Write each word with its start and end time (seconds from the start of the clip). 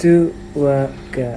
dua, 0.00 0.88
tiga, 1.12 1.36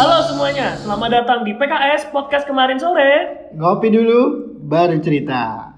Halo 0.00 0.16
semuanya, 0.30 0.78
selamat 0.78 1.08
datang 1.10 1.42
di 1.42 1.52
PKS 1.58 2.14
Podcast 2.14 2.46
kemarin 2.46 2.78
sore. 2.78 3.50
Ngopi 3.58 3.90
dulu, 3.90 4.54
baru 4.70 5.02
cerita. 5.02 5.74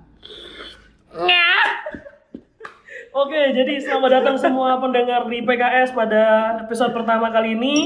Oke, 3.12 3.52
jadi 3.52 3.76
selamat 3.76 4.24
datang 4.24 4.36
semua 4.40 4.80
pendengar 4.80 5.28
di 5.28 5.44
PKS 5.44 5.92
pada 5.92 6.56
episode 6.64 6.96
pertama 6.96 7.28
kali 7.28 7.52
ini. 7.52 7.76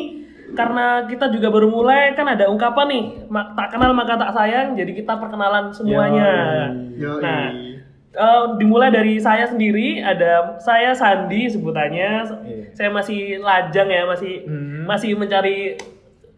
Karena 0.54 1.02
kita 1.10 1.34
juga 1.34 1.50
baru 1.50 1.66
mulai, 1.66 2.14
kan 2.14 2.30
ada 2.30 2.46
ungkapan 2.46 2.86
nih, 2.86 3.04
"Ma- 3.26 3.50
tak 3.58 3.74
kenal 3.74 3.90
maka 3.90 4.14
tak 4.14 4.30
sayang, 4.30 4.78
jadi 4.78 4.94
kita 4.94 5.18
perkenalan 5.18 5.74
semuanya. 5.74 6.30
Yoi. 6.94 7.18
Nah, 7.18 7.44
eh, 8.14 8.44
dimulai 8.54 8.94
dari 8.94 9.18
saya 9.18 9.42
sendiri, 9.50 9.98
ada 9.98 10.54
saya 10.62 10.94
Sandi 10.94 11.50
sebutannya. 11.50 12.10
Saya 12.70 12.94
masih 12.94 13.42
lajang 13.42 13.90
ya, 13.90 14.06
masih 14.06 14.46
masih 14.86 15.18
mencari 15.18 15.74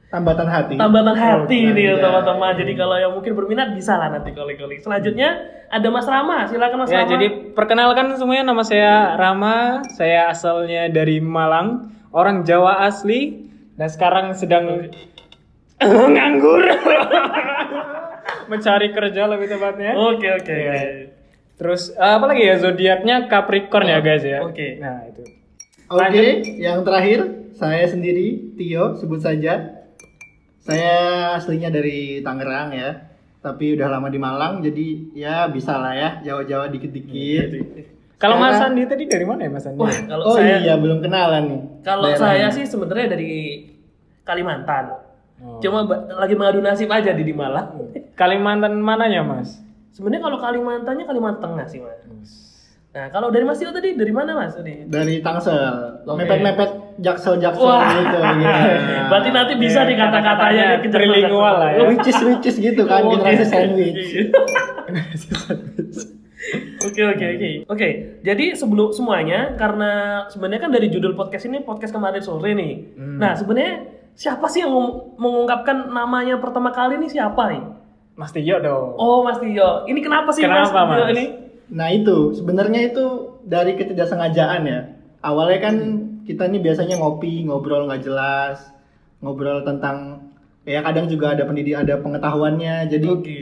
Tambatan 0.08 0.48
hati. 0.48 0.74
tambatan 0.74 1.12
hati 1.12 1.68
Oh, 1.68 1.76
nih 1.76 1.84
iya. 1.84 2.00
teman-teman. 2.00 2.56
Jadi 2.56 2.72
kalau 2.74 2.96
yang 2.96 3.12
mungkin 3.12 3.36
berminat 3.36 3.76
bisa 3.76 3.92
lah 3.94 4.08
nanti 4.08 4.32
kali-kali. 4.32 4.80
Selanjutnya 4.80 5.36
ada 5.68 5.84
Mas 5.86 6.08
Rama, 6.08 6.48
silakan 6.48 6.78
Mas 6.80 6.88
Ya, 6.88 7.04
Rama. 7.04 7.12
jadi 7.12 7.26
perkenalkan 7.52 8.16
semuanya 8.16 8.48
nama 8.48 8.64
saya 8.64 9.12
Rama. 9.14 9.84
Saya 9.92 10.32
asalnya 10.32 10.88
dari 10.88 11.20
Malang, 11.20 11.92
orang 12.08 12.40
Jawa 12.40 12.88
asli 12.88 13.52
dan 13.76 13.86
sekarang 13.86 14.32
sedang 14.32 14.88
nganggur. 16.08 16.64
Mencari 18.48 18.88
kerja 18.90 19.28
lebih 19.28 19.46
tepatnya. 19.46 19.92
Oke 19.92 20.28
oke. 20.32 20.48
Iya. 20.48 20.72
oke. 20.72 20.88
Terus 21.58 21.92
eh, 21.92 22.12
apa 22.16 22.24
lagi 22.24 22.42
ya 22.44 22.56
zodiaknya 22.56 23.28
Capricorn 23.28 23.84
ya 23.84 24.00
guys 24.00 24.24
ya. 24.24 24.40
Oke. 24.40 24.80
Nah, 24.80 25.04
itu. 25.04 25.20
Oke, 25.84 26.26
yang 26.56 26.80
terakhir 26.80 27.24
saya 27.52 27.84
sendiri 27.84 28.56
Tio 28.56 28.96
sebut 28.96 29.20
saja. 29.20 29.77
Saya 30.68 30.96
aslinya 31.32 31.72
dari 31.72 32.20
Tangerang 32.20 32.76
ya, 32.76 33.08
tapi 33.40 33.72
udah 33.72 33.88
lama 33.88 34.12
di 34.12 34.20
Malang 34.20 34.60
jadi 34.60 34.86
ya 35.16 35.48
bisa 35.48 35.80
lah 35.80 35.96
ya 35.96 36.10
Jawa-Jawa 36.20 36.68
dikit-dikit. 36.68 37.48
Kalau 38.20 38.36
Mas 38.36 38.60
Sekarang- 38.60 38.76
Andi 38.76 38.82
tadi 38.84 39.04
dari 39.06 39.24
mana 39.24 39.40
ya 39.40 39.50
Mas 39.50 39.64
Andi? 39.64 39.80
Wah, 39.80 39.96
kalau 40.04 40.24
Oh 40.26 40.36
saya 40.36 40.60
iya 40.60 40.74
belum 40.76 41.00
kenalan 41.00 41.42
nih. 41.46 41.60
kalau 41.80 42.12
saya 42.12 42.52
sih 42.52 42.68
sebenarnya 42.68 43.08
dari 43.08 43.64
Kalimantan. 44.22 44.84
Oh. 45.38 45.56
Cuma 45.62 45.86
lagi 45.88 46.34
mengadu 46.34 46.60
nasib 46.60 46.90
aja 46.90 47.14
di 47.14 47.22
di 47.22 47.32
Malang. 47.32 47.88
Kalimantan 48.12 48.76
mananya 48.76 49.22
Mas? 49.22 49.64
Sebenarnya 49.94 50.20
kalau 50.20 50.36
Kalimantannya 50.36 51.06
Kalimantan 51.06 51.40
Tengah 51.48 51.64
sih, 51.64 51.80
Mas. 51.80 52.28
Nah, 52.90 53.08
kalau 53.08 53.30
dari 53.30 53.46
Mas 53.46 53.56
Tio 53.56 53.70
tadi 53.70 53.94
dari 53.94 54.10
mana, 54.10 54.36
Mas? 54.36 54.52
Dari 54.58 55.22
Tangsel, 55.22 56.02
Oke. 56.02 56.18
mepet-mepet 56.18 56.70
jaksel-jaksel 56.98 57.62
Wah. 57.62 57.88
gitu. 57.88 58.18
gitu. 58.18 58.50
Berarti 59.10 59.28
nanti 59.30 59.52
bisa 59.54 59.82
nih 59.82 59.96
kata-katanya 59.96 60.64
nih 60.68 60.78
kejar- 60.82 60.94
trilingual 60.94 61.54
lah 61.56 61.70
ya. 61.70 61.80
Which 61.86 62.06
is 62.06 62.18
which 62.20 62.44
is 62.44 62.56
gitu 62.56 62.82
kan 62.84 63.02
Oke. 63.02 63.10
generasi 63.16 63.44
sandwich. 63.44 64.02
Oke 66.80 67.02
oke 67.04 67.24
oke. 67.28 67.50
Oke, 67.68 67.88
jadi 68.20 68.54
sebelum 68.54 68.90
semuanya 68.90 69.52
karena 69.54 69.90
sebenarnya 70.26 70.60
kan 70.60 70.72
dari 70.72 70.86
judul 70.88 71.12
podcast 71.12 71.44
ini 71.44 71.60
podcast 71.60 71.90
kemarin 71.90 72.22
sore 72.22 72.54
nih. 72.54 72.94
Hmm. 72.94 73.18
Nah, 73.18 73.34
sebenarnya 73.34 73.74
siapa 74.14 74.46
sih 74.46 74.62
yang 74.62 74.70
meng- 74.70 75.18
mengungkapkan 75.18 75.88
namanya 75.88 76.38
pertama 76.38 76.70
kali 76.70 76.96
ini 76.96 77.10
siapa 77.10 77.50
nih? 77.50 77.62
Mas 78.14 78.30
Tio 78.30 78.58
dong. 78.58 78.94
Oh, 78.96 79.22
Mas 79.22 79.38
Tio. 79.38 79.84
Ini 79.84 79.98
kenapa 79.98 80.30
sih 80.30 80.42
Kenapa, 80.42 80.86
Mas 80.86 80.96
Tio 80.96 81.04
Mas? 81.04 81.10
ini? 81.12 81.24
Nah 81.68 81.88
itu 81.88 82.16
sebenarnya 82.32 82.80
itu 82.86 83.04
dari 83.42 83.74
ketidaksengajaan 83.74 84.62
ya. 84.64 84.80
Awalnya 85.18 85.58
kan 85.58 85.76
kita 86.22 86.46
nih 86.46 86.60
biasanya 86.62 87.00
ngopi, 87.00 87.48
ngobrol 87.48 87.90
nggak 87.90 88.04
jelas, 88.04 88.70
ngobrol 89.18 89.66
tentang 89.66 90.28
ya 90.62 90.84
kadang 90.84 91.08
juga 91.10 91.34
ada 91.34 91.48
pendidik, 91.48 91.74
ada 91.74 91.98
pengetahuannya. 91.98 92.86
Jadi 92.92 93.08
Oke. 93.08 93.38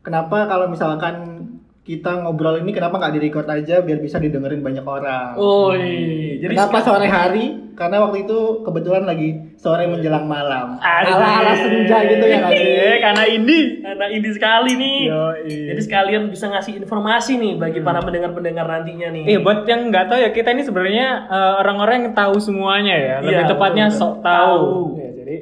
kenapa 0.00 0.48
kalau 0.48 0.70
misalkan 0.70 1.44
kita 1.84 2.24
ngobrol 2.24 2.60
ini 2.60 2.70
kenapa 2.72 3.00
nggak 3.00 3.14
direcord 3.16 3.48
aja 3.48 3.80
biar 3.80 3.98
bisa 4.00 4.20
didengerin 4.20 4.60
banyak 4.60 4.84
orang? 4.84 5.36
Oh, 5.40 5.72
iya. 5.72 6.44
Jadi 6.44 6.52
kenapa 6.54 6.78
sore 6.84 7.08
hari? 7.08 7.67
Karena 7.78 8.02
waktu 8.02 8.26
itu 8.26 8.38
kebetulan 8.66 9.06
lagi 9.06 9.54
sore 9.54 9.86
menjelang 9.86 10.26
malam. 10.26 10.82
Ala-ala 10.82 11.54
senja 11.54 12.02
gitu 12.10 12.24
ya 12.26 12.42
nggak 12.42 12.50
sih? 12.50 12.66
Eh, 12.74 12.96
karena 12.98 13.24
ini. 13.24 13.58
Karena 13.78 14.06
ini 14.10 14.28
sekali 14.34 14.72
nih. 14.74 14.98
Yoi. 15.06 15.58
Jadi 15.70 15.80
sekalian 15.86 16.22
bisa 16.26 16.50
ngasih 16.50 16.82
informasi 16.82 17.38
nih 17.38 17.54
bagi 17.54 17.78
para 17.78 18.02
pendengar-pendengar 18.02 18.66
nantinya 18.66 19.14
nih. 19.14 19.24
Eh, 19.30 19.38
buat 19.38 19.62
yang 19.64 19.94
nggak 19.94 20.10
tahu 20.10 20.18
ya, 20.18 20.30
kita 20.34 20.50
ini 20.50 20.66
sebenarnya 20.66 21.06
eh, 21.30 21.52
orang-orang 21.62 21.94
yang 22.02 22.14
tahu 22.18 22.34
semuanya 22.42 22.94
ya. 22.98 23.16
Lebih 23.22 23.46
Iya, 23.46 23.50
tepatnya 23.54 23.86
betul. 23.86 23.98
sok 24.02 24.14
tahu. 24.20 24.56
Tahu. 24.58 24.82
Ya, 24.98 25.10
jadi 25.14 25.36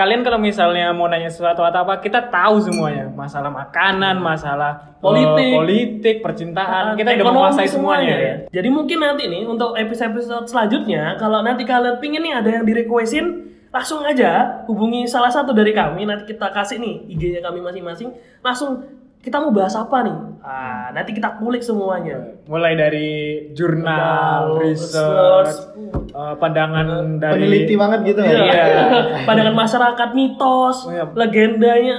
kalian 0.00 0.24
kalau 0.24 0.40
misalnya 0.40 0.96
mau 0.96 1.12
nanya 1.12 1.28
sesuatu 1.28 1.60
atau 1.60 1.84
apa, 1.84 2.00
kita 2.00 2.32
tahu 2.32 2.56
semuanya. 2.64 3.12
Masalah 3.12 3.52
makanan, 3.52 4.16
masalah 4.16 4.96
eh, 4.96 5.04
Politik. 5.04 5.52
politik, 5.52 6.16
percintaan, 6.24 6.96
kita 6.96 7.20
udah 7.20 7.26
menguasai 7.28 7.68
semuanya 7.68 8.16
ya. 8.16 8.34
Jadi 8.48 8.68
mungkin 8.72 8.96
nanti 8.96 9.28
nih 9.28 9.44
untuk 9.44 9.76
episode-episode 9.76 10.48
selanjutnya 10.48 11.20
kalau 11.20 11.44
nanti 11.44 11.68
kalian 11.68 12.00
pingin 12.00 12.24
nih 12.24 12.32
ada 12.32 12.48
yang 12.48 12.64
direquestin 12.64 13.52
langsung 13.70 14.02
aja 14.02 14.64
hubungi 14.66 15.06
salah 15.06 15.30
satu 15.30 15.54
dari 15.54 15.70
kami 15.70 16.02
nanti 16.02 16.26
kita 16.34 16.50
kasih 16.50 16.82
nih 16.82 17.06
IG-nya 17.06 17.38
kami 17.38 17.62
masing-masing 17.62 18.10
langsung 18.42 18.82
kita 19.20 19.36
mau 19.36 19.50
bahas 19.50 19.74
apa 19.74 20.00
nih 20.00 20.16
ah 20.40 20.88
nanti 20.90 21.12
kita 21.12 21.36
kulik 21.36 21.60
semuanya 21.60 22.40
Mulai 22.46 22.72
dari 22.72 23.10
jurnal, 23.52 24.56
Jurnal, 24.56 24.58
research, 24.58 25.52
research. 25.70 26.10
eh, 26.10 26.34
pandangan 26.34 26.86
dari 27.16 27.34
Peneliti 27.38 27.74
banget 27.76 28.00
gitu 28.08 28.20
ya. 28.20 28.32
Iya. 28.42 28.64
pandangan 29.28 29.54
masyarakat 29.54 30.08
mitos 30.10 30.76
Oh, 30.82 30.90
iya. 30.90 31.04
legendanya 31.06 31.96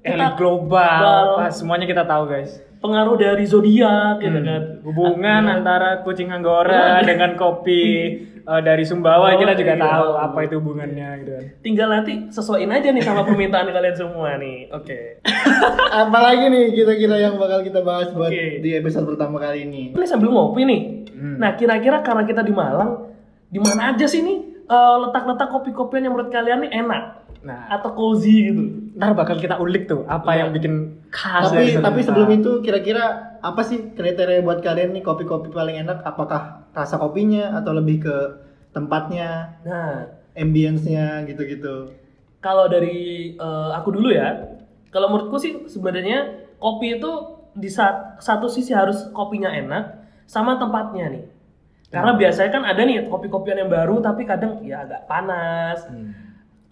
elit 0.00 0.16
kita 0.16 0.34
global, 0.34 0.98
global. 0.98 1.24
Wah, 1.38 1.50
semuanya 1.50 1.84
kita 1.84 2.02
tahu 2.02 2.24
guys. 2.26 2.58
pengaruh 2.74 3.14
dari 3.14 3.44
zodiak 3.44 4.18
gitu 4.18 4.34
Hmm. 4.34 4.48
kan 4.48 4.62
Hubungan 4.82 5.42
antara 5.46 6.02
kucing 6.02 6.26
anggora 6.28 6.98
dengan 7.00 7.36
kopi 7.36 7.84
eh, 8.42 8.60
dari 8.60 8.82
Sumbawa 8.82 9.30
Oh, 9.30 9.38
kita 9.38 9.54
juga 9.54 9.74
iya. 9.74 9.82
tahu 9.82 10.08
apa 10.14 10.38
itu 10.42 10.54
hubungannya 10.58 11.08
gitu 11.20 11.30
kan. 11.32 11.44
tinggal 11.60 11.88
nanti 11.88 12.12
sesuaiin 12.28 12.68
aja 12.68 12.88
nih 12.88 13.00
sama 13.00 13.22
permintaan 13.22 13.70
kalian 13.76 13.96
semua 13.96 14.34
nih 14.36 14.66
oke 14.68 14.98
Apalagi 15.92 16.48
nih 16.48 16.64
kira-kira 16.72 17.16
yang 17.20 17.34
bakal 17.36 17.60
kita 17.60 17.80
bahas 17.80 18.08
buat 18.10 18.28
Oke. 18.28 18.60
di 18.60 18.70
episode 18.72 19.04
pertama 19.04 19.36
kali 19.36 19.68
ini. 19.68 19.92
Ini 19.92 20.06
sambil 20.08 20.32
ngopi 20.32 20.64
nih. 20.64 20.80
Hmm. 21.12 21.36
Nah, 21.36 21.52
kira-kira 21.52 22.00
karena 22.00 22.24
kita 22.24 22.40
di 22.40 22.50
Malang, 22.50 23.12
di 23.46 23.60
mana 23.60 23.92
aja 23.92 24.08
sih 24.08 24.24
nih 24.24 24.38
eh, 24.64 24.96
letak-letak 24.98 25.52
kopi-kopian 25.52 26.08
yang 26.08 26.16
menurut 26.16 26.32
kalian 26.32 26.64
nih 26.64 26.72
enak 26.80 27.21
Nah, 27.42 27.66
atau 27.68 27.90
cozy 27.92 28.48
gitu? 28.48 28.62
ntar 28.94 29.12
bakal 29.12 29.34
kita 29.34 29.58
ulik 29.58 29.84
tuh 29.84 30.06
apa 30.06 30.30
Iya. 30.30 30.38
yang 30.40 30.50
bikin 30.54 30.74
khas 31.10 31.50
Tapi 31.50 31.74
dari 31.74 31.82
tapi 31.82 32.00
sebelum 32.00 32.30
itu 32.30 32.50
kira-kira 32.60 33.04
apa 33.38 33.60
sih 33.60 33.90
kriteria 33.90 34.40
buat 34.40 34.62
kalian 34.62 34.94
nih 34.94 35.02
kopi-kopi 35.02 35.50
paling 35.50 35.82
enak? 35.82 36.00
Apakah 36.02 36.70
rasa 36.70 36.96
kopinya 36.96 37.54
atau 37.54 37.74
lebih 37.74 37.98
ke 38.00 38.16
tempatnya, 38.70 39.58
Nah, 39.62 40.06
ambience-nya 40.32 41.26
gitu-gitu? 41.26 41.90
kalau 42.38 42.66
dari 42.66 42.98
eh, 43.32 43.70
aku 43.72 43.90
dulu 43.92 44.10
ya, 44.10 44.58
kalau 44.88 45.06
menurutku 45.08 45.36
sih 45.36 45.66
sebenarnya 45.66 46.26
kopi 46.56 46.96
itu 46.96 47.10
di 47.52 47.66
saat 47.66 48.18
satu 48.18 48.46
sisi 48.46 48.70
harus 48.72 49.10
kopinya 49.10 49.46
enak 49.48 49.98
sama 50.24 50.56
tempatnya 50.56 51.10
nih. 51.10 51.24
Karena 51.88 52.16
biasanya 52.16 52.50
kan 52.50 52.62
ada 52.64 52.80
nih 52.80 53.04
kopi-kopian 53.04 53.58
yang 53.58 53.70
baru 53.70 54.00
tapi 54.00 54.24
kadang 54.24 54.64
ya 54.64 54.82
agak 54.82 55.04
panas, 55.04 55.84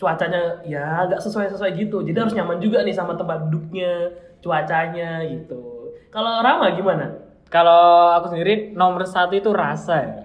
cuacanya 0.00 0.64
ya 0.64 1.04
agak 1.04 1.20
sesuai-sesuai 1.20 1.76
gitu. 1.76 2.00
Jadi 2.00 2.16
harus 2.16 2.32
nyaman 2.32 2.56
juga 2.56 2.80
nih 2.80 2.96
sama 2.96 3.12
tempat 3.20 3.46
duduknya, 3.46 4.16
cuacanya 4.40 5.20
gitu. 5.28 5.92
Kalau 6.08 6.40
Rama 6.40 6.72
gimana? 6.72 7.20
Kalau 7.52 8.16
aku 8.16 8.32
sendiri 8.32 8.72
nomor 8.72 9.04
satu 9.04 9.36
itu 9.36 9.52
rasa 9.52 10.00
ya. 10.00 10.16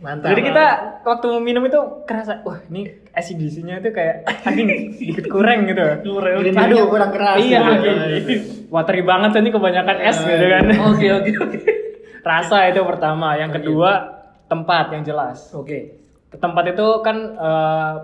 Mantap. 0.00 0.32
Jadi 0.32 0.40
kita 0.48 0.66
waktu 1.04 1.28
minum 1.44 1.60
itu 1.68 1.76
kerasa, 2.08 2.40
wah 2.40 2.56
ini 2.72 2.88
acidity-nya 3.12 3.84
itu 3.84 3.92
kayak 3.92 4.24
anjing 4.48 4.96
sedikit 4.96 5.28
kurang 5.28 5.68
gitu. 5.68 5.84
Kurang. 6.08 6.40
Tea-nya 6.40 6.84
kurang 6.88 7.10
keras. 7.12 7.36
Iya, 7.36 7.60
gitu. 7.60 7.90
oke. 7.92 8.34
watery 8.72 9.02
banget 9.04 9.30
ini 9.44 9.50
kebanyakan 9.52 9.96
es 10.00 10.18
gitu 10.24 10.46
kan. 10.48 10.64
Oke 10.88 11.06
oke 11.12 11.30
oke. 11.44 11.58
Rasa 12.24 12.72
itu 12.72 12.80
pertama, 12.80 13.36
yang 13.36 13.52
kedua 13.52 14.24
tempat 14.48 14.88
yang 14.96 15.04
jelas. 15.04 15.52
Oke. 15.52 16.00
Tempat 16.32 16.64
itu 16.72 16.86
kan 17.04 17.16
eh, 17.36 17.94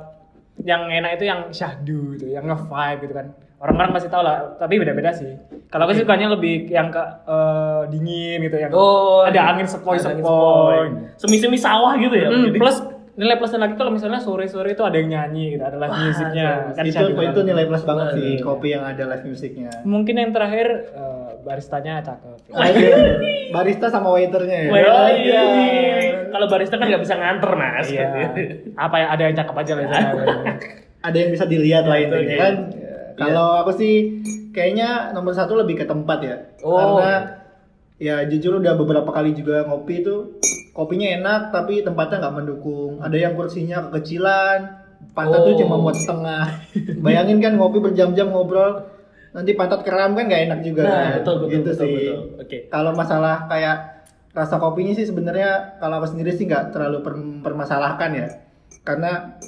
yang 0.65 0.89
enak 0.89 1.21
itu 1.21 1.25
yang 1.29 1.41
syahdu 1.53 2.17
gitu, 2.17 2.33
yang 2.33 2.45
nge-vibe 2.47 3.01
gitu 3.05 3.15
kan. 3.15 3.29
orang-orang 3.57 3.97
pasti 3.97 4.13
tahu 4.13 4.21
lah 4.21 4.53
tapi 4.61 4.77
beda-beda 4.77 5.17
sih 5.17 5.33
kalau 5.73 5.89
aku 5.89 5.97
sukanya 5.97 6.29
lebih 6.29 6.69
yang 6.69 6.93
ke 6.93 7.01
eh, 7.25 7.83
dingin 7.89 8.45
gitu 8.45 8.57
yang 8.61 8.69
Oh, 8.77 9.25
ada 9.25 9.41
angin 9.53 9.65
ada 9.65 9.73
sepoi-sepoi 9.73 10.13
angin 10.21 10.93
Semi-semi 11.17 11.57
sawah 11.57 11.97
gitu 11.97 12.13
ya. 12.13 12.29
Hmm, 12.29 12.53
plus 12.53 12.77
nilai 13.17 13.35
plusnya 13.35 13.59
lagi 13.59 13.75
kalau 13.75 13.91
misalnya 13.91 14.17
sore-sore 14.17 14.71
itu 14.71 14.83
ada 14.83 14.93
yang 14.95 15.09
nyanyi 15.09 15.57
gitu 15.57 15.65
ada 15.65 15.75
live 15.75 15.89
Wah, 15.89 16.05
musiknya 16.05 16.47
kan 16.71 16.85
itu 16.85 17.01
itu 17.01 17.13
banget. 17.17 17.45
nilai 17.45 17.65
plus 17.65 17.83
banget 17.83 18.07
sih 18.13 18.31
Betul. 18.35 18.45
kopi 18.47 18.69
yang 18.71 18.85
ada 18.85 19.03
live 19.07 19.25
musiknya. 19.25 19.71
mungkin 19.83 20.15
yang 20.15 20.31
terakhir 20.31 20.67
eh, 20.87 21.29
baristanya 21.41 21.93
cakep 22.01 22.37
Ah, 22.55 22.69
iya. 22.69 22.97
barista 23.49 23.87
sama 23.89 24.13
waiternya 24.13 24.59
ya. 24.59 24.71
Wah, 24.71 24.81
Oh, 24.81 25.09
iya. 25.09 25.43
iya. 25.57 25.97
Kalau 26.29 26.47
barista 26.47 26.77
kan 26.77 26.87
nggak 26.87 27.03
bisa 27.03 27.15
nganter 27.15 27.51
mas. 27.55 27.87
iya 27.87 28.07
apa 28.77 28.97
yang 28.97 29.11
ada 29.11 29.23
yang 29.25 29.35
cakep 29.35 29.57
aja 29.57 29.73
lah 29.73 29.81
di 29.81 29.91
sana. 29.91 30.11
Ada 31.01 31.17
yang 31.17 31.31
bisa 31.31 31.45
dilihat 31.47 31.85
lah 31.85 31.97
Iya, 31.97 32.05
intinya 32.05 32.21
betul, 32.21 32.37
kan. 32.37 32.55
iya. 32.71 32.95
Kalau 33.17 33.49
aku 33.59 33.71
sih 33.73 33.95
kayaknya 34.51 34.89
nomor 35.11 35.33
satu 35.33 35.57
lebih 35.57 35.81
ke 35.81 35.85
tempat 35.85 36.19
ya. 36.21 36.37
Oh. 36.61 36.77
Karena 36.77 37.41
ya 37.97 38.17
jujur 38.27 38.61
udah 38.61 38.75
beberapa 38.75 39.09
kali 39.09 39.33
juga 39.33 39.65
ngopi 39.65 40.03
itu 40.03 40.37
kopinya 40.77 41.09
enak 41.09 41.41
tapi 41.49 41.81
tempatnya 41.81 42.21
nggak 42.21 42.37
mendukung. 42.37 43.01
Ada 43.01 43.17
yang 43.17 43.33
kursinya 43.33 43.89
kekecilan, 43.89 44.61
pantat 45.17 45.41
tuh 45.41 45.53
Oh. 45.57 45.61
cuma 45.65 45.77
muat 45.81 45.97
setengah. 45.97 46.45
Bayangin 47.05 47.41
kan 47.41 47.57
ngopi 47.57 47.81
berjam-jam 47.81 48.29
ngobrol, 48.29 48.85
nanti 49.33 49.57
pantat 49.57 49.81
keram 49.81 50.13
kan 50.13 50.29
nggak 50.29 50.43
enak 50.53 50.61
juga. 50.61 50.83
Nah, 50.85 50.93
kan? 50.93 51.13
betul 51.25 51.35
betul 51.41 51.49
gitu 51.51 51.71
betul, 51.73 51.81
sih. 51.81 51.95
betul. 51.97 52.21
Oke. 52.45 52.57
Kalau 52.69 52.93
masalah 52.93 53.49
kayak 53.49 53.77
rasa 54.37 54.61
kopinya 54.61 54.93
sih 54.93 55.09
sebenarnya 55.09 55.81
kalau 55.81 55.97
aku 55.97 56.13
sendiri 56.13 56.37
sih 56.37 56.45
nggak 56.45 56.77
terlalu 56.77 57.01
per- 57.01 57.41
permasalahkan 57.41 58.11
ya, 58.13 58.29
karena 58.85 59.41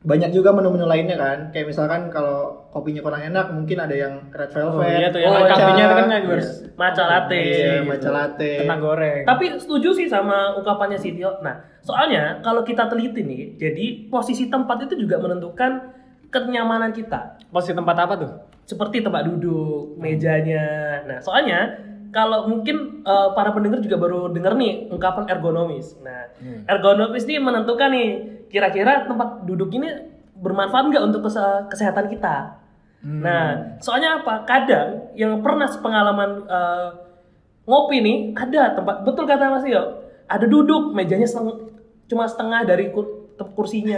banyak 0.00 0.32
juga 0.32 0.56
menu-menu 0.56 0.88
lainnya 0.88 1.16
kan. 1.20 1.38
Kayak 1.52 1.76
misalkan 1.76 2.08
kalau 2.08 2.64
kopinya 2.72 3.04
kurang 3.04 3.20
enak, 3.20 3.52
mungkin 3.52 3.76
ada 3.84 3.92
yang 3.92 4.32
red 4.32 4.48
velvet, 4.48 4.80
oh 4.80 4.88
iya 4.88 5.08
tuh 5.12 5.20
yang 5.20 5.32
Oh, 5.36 5.44
itu 5.44 5.52
kan 5.52 6.08
matcha, 6.08 6.16
harus 6.24 6.48
Matcha 6.72 7.04
latte. 7.04 7.36
iya, 7.36 7.84
gitu. 7.84 7.88
matcha 7.92 8.10
latte. 8.10 8.52
kentang 8.64 8.80
goreng 8.80 9.20
Tapi 9.28 9.44
setuju 9.60 9.88
sih 9.92 10.08
sama 10.08 10.56
ungkapannya 10.56 10.96
si 10.96 11.12
Tio. 11.12 11.36
Nah, 11.44 11.60
soalnya 11.84 12.40
kalau 12.40 12.64
kita 12.64 12.88
teliti 12.88 13.20
nih, 13.20 13.60
jadi 13.60 14.08
posisi 14.08 14.48
tempat 14.48 14.88
itu 14.88 15.04
juga 15.04 15.20
menentukan 15.20 15.92
kenyamanan 16.32 16.96
kita. 16.96 17.36
posisi 17.50 17.74
tempat 17.74 17.96
apa 17.98 18.14
tuh 18.16 18.32
Seperti 18.64 19.02
tempat 19.02 19.26
duduk, 19.26 19.98
mejanya. 19.98 20.62
Nah, 21.04 21.18
soalnya 21.18 21.89
kalau 22.10 22.46
mungkin 22.46 23.00
eh, 23.00 23.28
para 23.32 23.50
pendengar 23.50 23.80
juga 23.80 23.96
baru 23.96 24.28
dengar 24.28 24.54
nih 24.54 24.88
ungkapan 24.88 25.26
ergonomis. 25.26 25.94
Nah, 26.00 26.30
Hmm. 26.38 26.62
ergonomis 26.66 27.24
ini 27.24 27.38
menentukan 27.38 27.88
nih 27.88 28.08
kira-kira 28.46 29.04
tempat 29.04 29.44
duduk 29.44 29.70
ini 29.70 29.86
bermanfaat 30.34 30.88
nggak 30.88 31.04
untuk 31.04 31.26
kese- 31.26 31.66
kesehatan 31.68 32.08
kita. 32.08 32.58
Hmm. 33.00 33.20
Nah, 33.20 33.46
soalnya 33.78 34.20
apa? 34.20 34.44
Kadang 34.44 35.14
yang 35.14 35.40
pernah 35.40 35.64
sepengalaman 35.64 36.30
eh, 36.44 36.88
ngopi 37.64 38.00
nih 38.00 38.16
ada 38.34 38.74
tempat 38.74 39.02
betul 39.02 39.24
kata 39.24 39.46
Mas 39.48 39.64
Yo, 39.64 39.80
ada 40.26 40.44
duduk 40.44 40.90
mejanya 40.90 41.24
seteng- 41.24 41.70
cuma 42.04 42.26
setengah 42.26 42.64
dari 42.64 42.90
kur- 42.90 43.19
te- 43.40 43.50
kursinya. 43.50 43.96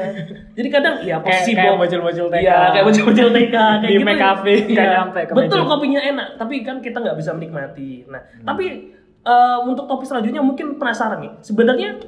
Jadi 0.54 0.68
kadang 0.70 0.94
ya 1.02 1.18
posisi 1.18 1.52
kayak 1.52 1.74
bocil-bocil 1.74 2.26
TK. 2.28 2.38
Iya, 2.40 2.58
kayak 2.70 2.84
bocil-bocil 2.86 3.28
TK 3.36 3.50
kayak 3.50 3.82
Di 3.82 3.90
gitu. 3.92 4.06
McCafe, 4.06 4.54
Iya. 4.54 4.70
nggak 4.70 4.88
nyampe 4.88 5.20
ke 5.20 5.32
Betul 5.34 5.58
meja. 5.58 5.68
kopinya 5.68 6.00
enak, 6.04 6.28
tapi 6.36 6.54
kan 6.60 6.76
kita 6.78 6.98
nggak 6.98 7.16
bisa 7.16 7.30
menikmati. 7.32 8.06
Nah, 8.06 8.22
Hmm. 8.22 8.46
tapi 8.46 8.66
eh, 9.22 9.58
untuk 9.64 9.84
topik 9.84 10.02
selanjutnya 10.04 10.40
mungkin 10.40 10.74
penasaran 10.76 11.18
nih. 11.18 11.32
Sebenarnya 11.40 11.98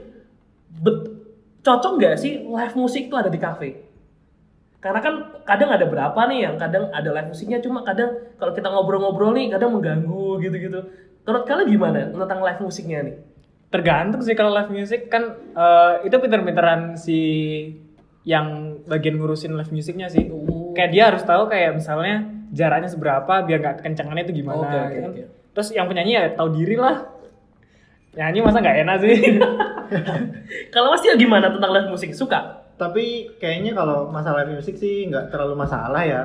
cocok 1.60 1.92
nggak 1.96 2.14
sih 2.16 2.44
live 2.44 2.74
musik 2.74 3.06
itu 3.06 3.14
ada 3.14 3.28
di 3.28 3.36
kafe? 3.36 3.70
Karena 4.76 5.00
kan 5.00 5.14
kadang 5.42 5.70
ada 5.70 5.84
berapa 5.84 6.20
nih 6.26 6.38
yang 6.42 6.54
kadang 6.54 6.90
ada 6.90 7.08
live 7.08 7.30
musiknya 7.30 7.56
cuma 7.58 7.80
kadang 7.80 8.10
kalau 8.36 8.52
kita 8.52 8.68
ngobrol-ngobrol 8.68 9.32
nih 9.32 9.48
kadang 9.48 9.72
mengganggu 9.72 10.38
gitu-gitu. 10.38 10.80
Menurut 11.22 11.44
kalian 11.44 11.68
gimana 11.70 11.98
tentang 12.06 12.40
live 12.40 12.60
musiknya 12.60 12.98
nih? 13.00 13.16
Tergantung 13.74 14.22
sih 14.22 14.38
kalau 14.38 14.54
live 14.54 14.70
music 14.70 15.10
kan 15.10 15.34
eh, 15.34 16.06
itu 16.06 16.14
pinter-pinteran 16.14 16.94
si 16.94 17.18
yang 18.22 18.78
bagian 18.86 19.18
ngurusin 19.18 19.58
live 19.58 19.74
musiknya 19.74 20.06
sih 20.06 20.30
kayak 20.78 20.90
dia 20.94 21.10
harus 21.10 21.26
tahu 21.26 21.50
kayak 21.50 21.74
misalnya 21.74 22.30
jaraknya 22.54 22.86
seberapa 22.86 23.42
biar 23.42 23.58
nggak 23.58 23.76
kencangannya 23.82 24.30
itu 24.30 24.46
gimana 24.46 24.62
oke, 24.62 24.70
gitu 24.70 24.78
kan. 24.78 25.10
oke. 25.10 25.22
terus 25.58 25.68
yang 25.74 25.90
penyanyi 25.90 26.12
ya 26.14 26.24
tahu 26.38 26.54
diri 26.54 26.78
lah 26.78 27.02
nyanyi 28.14 28.38
masa 28.46 28.62
nggak 28.62 28.78
enak 28.86 28.96
sih 29.02 29.18
Kalau 30.74 30.90
Mas 30.92 31.02
Tio 31.04 31.14
gimana 31.16 31.52
tentang 31.52 31.70
live 31.70 31.88
musik? 31.92 32.10
Suka? 32.16 32.63
Tapi 32.74 33.38
kayaknya 33.38 33.70
kalau 33.78 34.10
masalah 34.10 34.42
music 34.50 34.74
sih 34.74 35.06
nggak 35.06 35.30
terlalu 35.30 35.54
masalah 35.54 36.02
ya. 36.02 36.22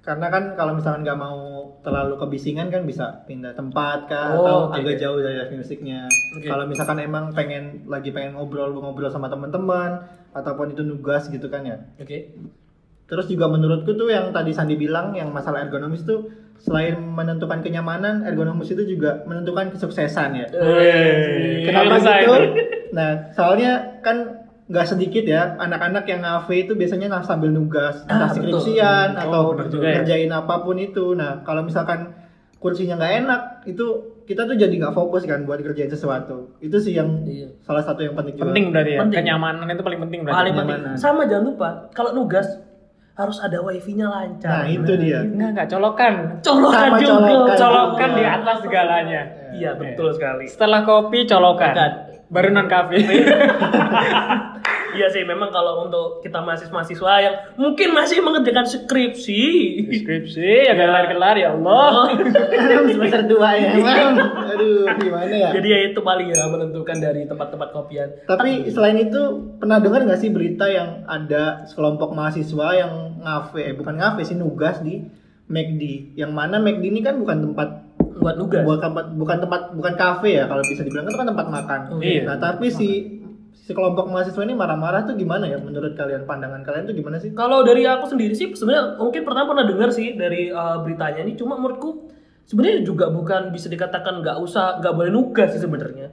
Karena 0.00 0.32
kan 0.32 0.56
kalau 0.56 0.72
misalkan 0.76 1.04
nggak 1.04 1.20
mau 1.20 1.68
terlalu 1.84 2.16
kebisingan 2.16 2.72
kan 2.72 2.88
bisa 2.88 3.24
pindah 3.28 3.52
tempat 3.52 4.08
kah 4.08 4.32
Oh, 4.32 4.44
atau 4.44 4.56
oke, 4.72 4.80
agak 4.80 4.96
jauh 4.96 5.20
dari 5.20 5.36
live 5.40 5.60
musiknya. 5.60 6.08
Oke. 6.36 6.48
Kalau 6.48 6.64
misalkan 6.64 6.98
emang 7.04 7.32
pengen 7.36 7.84
lagi 7.84 8.12
pengen 8.12 8.36
ngobrol-ngobrol 8.36 9.12
sama 9.12 9.28
teman-teman 9.28 10.04
ataupun 10.32 10.72
itu 10.72 10.80
nugas 10.84 11.28
gitu 11.28 11.52
kan 11.52 11.68
ya. 11.68 11.76
Oke. 12.00 12.32
Terus 13.04 13.26
juga 13.28 13.50
menurutku 13.50 13.92
tuh 13.92 14.08
yang 14.08 14.32
tadi 14.32 14.54
Sandi 14.56 14.78
bilang 14.80 15.12
yang 15.12 15.34
masalah 15.34 15.66
ergonomis 15.66 16.06
tuh 16.06 16.30
selain 16.60 17.00
menentukan 17.00 17.64
kenyamanan, 17.64 18.22
ergonomis 18.22 18.68
itu 18.72 18.84
juga 18.84 19.24
menentukan 19.24 19.72
kesuksesan 19.72 20.30
ya. 20.36 20.46
Wih, 20.52 21.64
Kenapa 21.66 21.96
gitu? 22.00 22.08
itu. 22.12 22.62
Nah, 22.92 23.32
soalnya 23.32 24.00
kan 24.04 24.39
nggak 24.70 24.86
sedikit 24.86 25.24
ya 25.24 25.58
anak-anak 25.58 26.06
yang 26.06 26.20
ngafe 26.20 26.62
itu 26.62 26.72
biasanya 26.72 27.10
nah, 27.10 27.20
sambil 27.20 27.50
nugas, 27.50 28.06
Ah, 28.06 28.14
entah 28.16 28.30
skripsian 28.30 29.08
Hmm. 29.12 29.22
atau 29.26 29.40
Oh, 29.44 29.52
benar 29.52 29.66
juga 29.68 29.84
ya. 29.84 29.94
ngerjain 29.98 30.30
apa 30.30 30.54
pun 30.60 30.78
itu. 30.78 31.12
Nah, 31.12 31.42
kalau 31.42 31.60
misalkan 31.60 32.14
kursinya 32.56 32.94
nggak 32.94 33.14
enak, 33.20 33.40
itu 33.66 33.86
kita 34.22 34.44
tuh 34.44 34.54
jadi 34.54 34.70
nggak 34.70 34.94
fokus 34.94 35.24
kan 35.24 35.42
buat 35.42 35.58
kerjain 35.58 35.88
sesuatu. 35.88 36.54
Itu 36.58 36.78
sih 36.78 36.94
yang 36.94 37.10
Iya. 37.20 37.50
salah 37.58 37.82
satu 37.82 38.00
yang 38.00 38.14
penting 38.14 38.36
juga. 38.36 38.46
penting 38.46 38.64
berarti 38.68 38.90
ya 38.90 38.98
Penting. 39.00 39.18
kenyamanan 39.18 39.66
itu 39.66 39.82
paling 39.82 40.00
penting 40.00 40.18
berarti 40.22 40.38
Paling 40.38 40.54
penting. 40.54 40.78
Sama 40.94 41.22
jangan 41.24 41.44
lupa 41.46 41.68
kalau 41.90 42.14
nugas 42.14 42.46
harus 43.12 43.36
ada 43.38 43.58
wifi-nya 43.60 44.06
lancar. 44.06 44.48
Nah, 44.54 44.66
itu 44.66 44.92
dia. 44.96 45.18
enggak 45.20 45.50
enggak 45.52 45.68
colokan 45.68 46.14
Colokan 46.40 46.78
Sama 46.86 46.96
juga. 46.96 47.10
colokan. 47.18 47.56
colokan 47.58 48.10
di 48.14 48.22
atas 48.24 48.56
segalanya 48.60 49.22
Iya 49.50 49.70
betul 49.74 50.08
sekali. 50.10 50.46
setelah 50.46 50.80
kopi 50.80 51.26
colokan 51.26 51.74
Colokan. 51.74 51.92
baru 52.28 52.48
non 52.48 52.64
kafe 52.64 52.96
Iya 54.90 55.06
sih, 55.12 55.22
memang 55.22 55.54
kalau 55.54 55.86
untuk 55.86 56.20
kita 56.24 56.42
mahasiswa-mahasiswa 56.42 57.12
yang 57.22 57.34
mungkin 57.54 57.94
masih 57.94 58.18
mengerjakan 58.22 58.66
skripsi. 58.66 59.42
skripsi 59.90 60.70
ya 60.70 60.74
kelar-kelar 60.74 61.36
ya 61.38 61.54
Allah 61.54 62.14
semester 62.90 63.22
2 63.26 63.38
ya, 63.38 63.70
Mam. 63.78 64.14
Aduh, 64.56 64.84
gimana 64.98 65.34
ya? 65.34 65.50
Jadi 65.54 65.68
ya 65.70 65.78
itu 65.90 66.00
paling 66.02 66.28
ya 66.34 66.46
menentukan 66.50 66.96
dari 66.98 67.26
tempat-tempat 67.26 67.68
kopian. 67.70 68.08
Tapi 68.26 68.70
selain 68.70 68.98
itu 68.98 69.54
pernah 69.58 69.78
dengar 69.78 70.02
nggak 70.02 70.20
sih 70.20 70.30
berita 70.32 70.66
yang 70.66 71.06
ada 71.06 71.64
sekelompok 71.70 72.10
mahasiswa 72.12 72.68
yang 72.74 72.92
ngafe, 73.20 73.60
eh 73.62 73.74
bukan 73.76 73.94
ngafe 74.00 74.26
sih 74.26 74.36
nugas 74.36 74.80
di 74.82 75.02
McD. 75.50 76.14
Yang 76.18 76.32
mana 76.32 76.58
McD 76.58 76.84
ini 76.88 77.00
kan 77.02 77.18
bukan 77.18 77.50
tempat 77.50 77.90
Buat 78.20 78.36
nugas. 78.36 78.60
bukan 78.68 78.80
tempat 78.84 79.04
bukan 79.16 79.38
tempat 79.40 79.60
bukan 79.72 79.94
kafe 79.96 80.36
ya 80.36 80.44
kalau 80.44 80.60
bisa 80.68 80.84
dibilang 80.84 81.08
itu 81.08 81.16
kan 81.16 81.28
tempat 81.32 81.46
makan. 81.48 81.80
Oh, 81.88 82.00
iya. 82.04 82.28
Nah 82.28 82.36
tapi 82.36 82.68
si 82.68 83.19
si 83.70 83.72
kelompok 83.78 84.10
mahasiswa 84.10 84.42
ini 84.42 84.58
marah-marah 84.58 85.06
tuh 85.06 85.14
gimana 85.14 85.46
ya 85.46 85.62
menurut 85.62 85.94
kalian 85.94 86.26
pandangan 86.26 86.66
kalian 86.66 86.90
tuh 86.90 86.94
gimana 86.98 87.22
sih? 87.22 87.30
Kalau 87.30 87.62
dari 87.62 87.86
aku 87.86 88.10
sendiri 88.10 88.34
sih 88.34 88.50
sebenarnya 88.50 88.98
mungkin 88.98 89.22
pertama 89.22 89.54
pernah 89.54 89.64
dengar 89.70 89.94
sih 89.94 90.18
dari 90.18 90.50
uh, 90.50 90.82
beritanya 90.82 91.22
ini 91.22 91.38
cuma 91.38 91.54
menurutku 91.54 92.10
sebenarnya 92.50 92.82
juga 92.82 93.14
bukan 93.14 93.54
bisa 93.54 93.70
dikatakan 93.70 94.26
nggak 94.26 94.42
usah 94.42 94.82
nggak 94.82 94.90
boleh 94.90 95.10
nugas 95.14 95.54
sih 95.54 95.62
sebenarnya. 95.62 96.10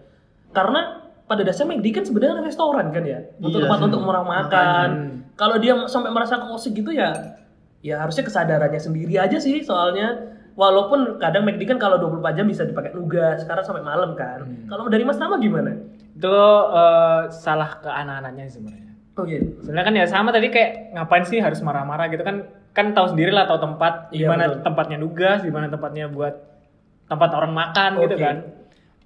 Karena 0.53 1.01
pada 1.25 1.41
dasarnya 1.41 1.81
McD 1.81 1.87
kan 1.97 2.03
sebenarnya 2.05 2.45
restoran 2.45 2.93
kan 2.93 3.01
ya 3.01 3.25
untuk 3.41 3.57
Iya 3.57 3.65
tempat 3.65 3.79
untuk 3.89 4.01
murah 4.05 4.21
makan. 4.21 4.89
Kalau 5.33 5.57
dia 5.57 5.73
sampai 5.89 6.13
merasa 6.13 6.37
kosik 6.37 6.77
gitu 6.77 6.93
ya 6.93 7.09
ya 7.81 8.05
harusnya 8.05 8.21
kesadarannya 8.21 8.81
sendiri 8.81 9.17
aja 9.17 9.41
sih 9.41 9.65
soalnya 9.65 10.37
walaupun 10.53 11.17
kadang 11.17 11.41
McD 11.41 11.73
kan 11.73 11.81
kalau 11.81 11.97
24 11.97 12.37
jam 12.37 12.45
bisa 12.45 12.69
dipakai 12.69 12.93
nugas 12.93 13.41
sekarang 13.41 13.65
sampai 13.65 13.81
malam 13.81 14.13
kan. 14.13 14.45
Kalau 14.69 14.85
dari 14.93 15.01
Mas 15.01 15.17
Tama 15.17 15.41
gimana? 15.41 15.96
Itu 16.17 16.37
eh, 16.73 17.21
salah 17.29 17.77
ke 17.77 17.89
anak-anaknya 17.89 18.43
sih 18.49 18.57
sebenarnya 18.57 18.93
Oke. 19.17 19.37
sebenarnya 19.61 19.85
kan 19.85 19.95
ya 20.01 20.05
sama 20.09 20.29
tadi 20.33 20.49
kayak 20.49 20.97
ngapain 20.97 21.25
sih 21.25 21.37
harus 21.37 21.61
marah-marah 21.61 22.09
gitu 22.09 22.25
kan 22.25 22.49
kan 22.73 22.93
tahu 22.93 23.13
sendiri 23.13 23.33
lah 23.33 23.45
tahu 23.49 23.57
tempat 23.61 24.09
di 24.13 24.21
Iya, 24.21 24.29
mana 24.29 24.61
tempatnya 24.61 24.97
nugas 25.01 25.41
di 25.41 25.49
mana 25.49 25.69
tempatnya 25.69 26.09
buat 26.09 26.33
tempat 27.09 27.29
orang 27.33 27.53
makan 27.53 27.91
gitu 28.05 28.15
Oke. 28.17 28.21
kan 28.25 28.35